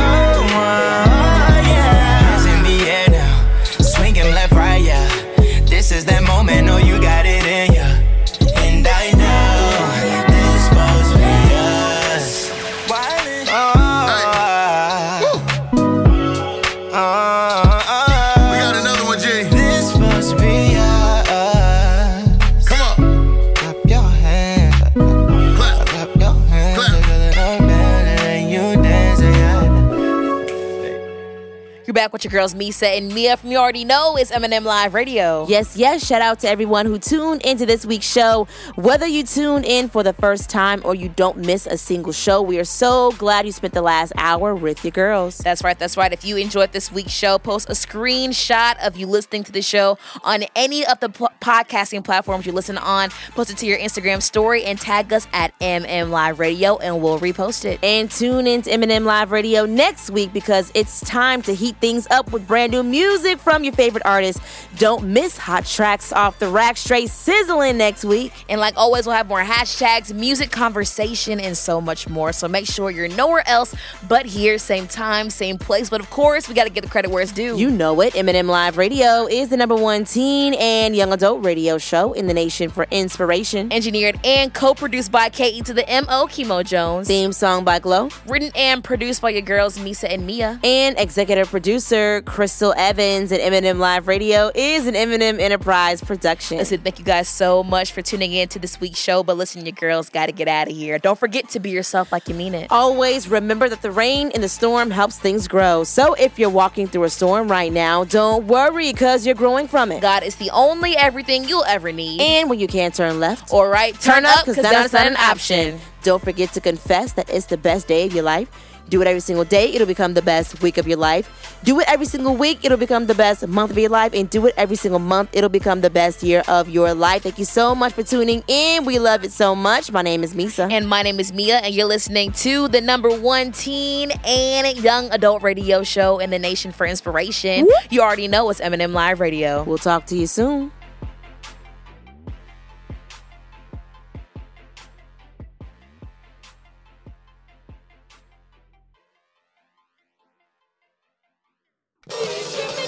[32.15, 34.15] with your girls, Meesa and Meah from You Already Know.
[34.15, 35.45] It's M&M Live Radio.
[35.49, 36.07] Yes, yes.
[36.07, 38.47] Shout out to everyone who tuned into this week's show.
[38.75, 42.41] Whether you tuned in for the first time or you don't miss a single show,
[42.41, 45.39] we are so glad you spent the last hour with your girls.
[45.39, 46.13] That's right, that's right.
[46.13, 49.97] If you enjoyed this week's show, post a screenshot of you listening to the show
[50.23, 53.09] on any of the podcasting platforms you listen on.
[53.31, 57.19] Post it to your Instagram story and tag us at MM Live Radio and we'll
[57.19, 57.77] repost it.
[57.83, 62.04] And tune in to M&M Live Radio next week because it's time to heat things
[62.11, 64.41] up with brand new music from your favorite artists.
[64.77, 68.31] Don't miss hot tracks off the rack straight sizzling next week.
[68.49, 72.33] And like always, we'll have more hashtags, music conversation, and so much more.
[72.33, 73.75] So make sure you're nowhere else
[74.07, 75.89] but here, same time, same place.
[75.89, 77.57] But of course, we got to get the credit where it's due.
[77.57, 78.15] You know it.
[78.15, 82.33] M&M Live Radio is the number one teen and young adult radio show in the
[82.33, 83.71] nation for inspiration.
[83.71, 87.07] Engineered and co-produced by KE to the MO Chemo Jones.
[87.07, 88.09] Theme song by Glow.
[88.27, 90.59] Written and produced by your girls Meesa and Meah.
[90.63, 91.53] And executive
[91.85, 96.57] producer Crystal Evans and M&M Live Radio is an M&M Enterprise production.
[96.57, 99.21] Listen, thank you guys so much for tuning in to this week's show.
[99.21, 100.97] But listen, your girls got to get out of here.
[100.97, 102.71] Don't forget to be yourself like you mean it.
[102.71, 105.83] Always remember that the rain in the storm helps things grow.
[105.83, 109.91] So if you're walking through a storm right now, don't worry because you're growing from
[109.91, 110.01] it.
[110.01, 112.19] God is the only everything you'll ever need.
[112.19, 115.79] And when you can't turn left, or right, turn, up because that's not an option.
[116.01, 118.49] Don't forget to confess that it's the best day of your life.
[118.89, 121.57] Do it every single day, it'll become the best week of your life.
[121.63, 124.13] Do it every single week, it'll become the best month of your life.
[124.13, 127.23] And do it every single month, it'll become the best year of your life.
[127.23, 128.85] Thank you so much for tuning in.
[128.85, 129.91] We love it so much.
[129.91, 130.71] My name is Meesa.
[130.71, 135.11] And my name is Meah, and you're listening to the number one teen and young
[135.11, 137.67] adult radio show in the nation for inspiration.
[137.89, 139.63] You already know it's M&M Live Radio.
[139.63, 140.71] We'll talk to you soon.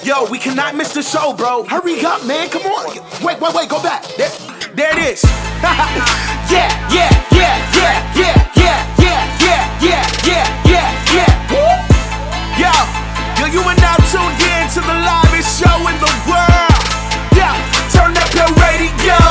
[0.08, 1.66] Yo, we cannot miss the show, bro.
[1.66, 2.48] Hurry up, man.
[2.48, 2.96] Come on.
[3.22, 3.68] Wait, wait, wait.
[3.68, 4.06] Go back.
[4.16, 4.32] There,
[4.74, 5.22] there it is.
[5.60, 11.52] yeah, yeah, yeah, yeah, yeah, yeah, yeah, yeah, yeah, yeah, yeah, yeah.
[11.52, 11.76] Woo!
[12.56, 12.72] Yo,
[13.36, 16.80] yo, you are now tuned in to the livest show in the world.
[17.36, 17.52] Yeah,
[17.92, 19.27] turn up your radio.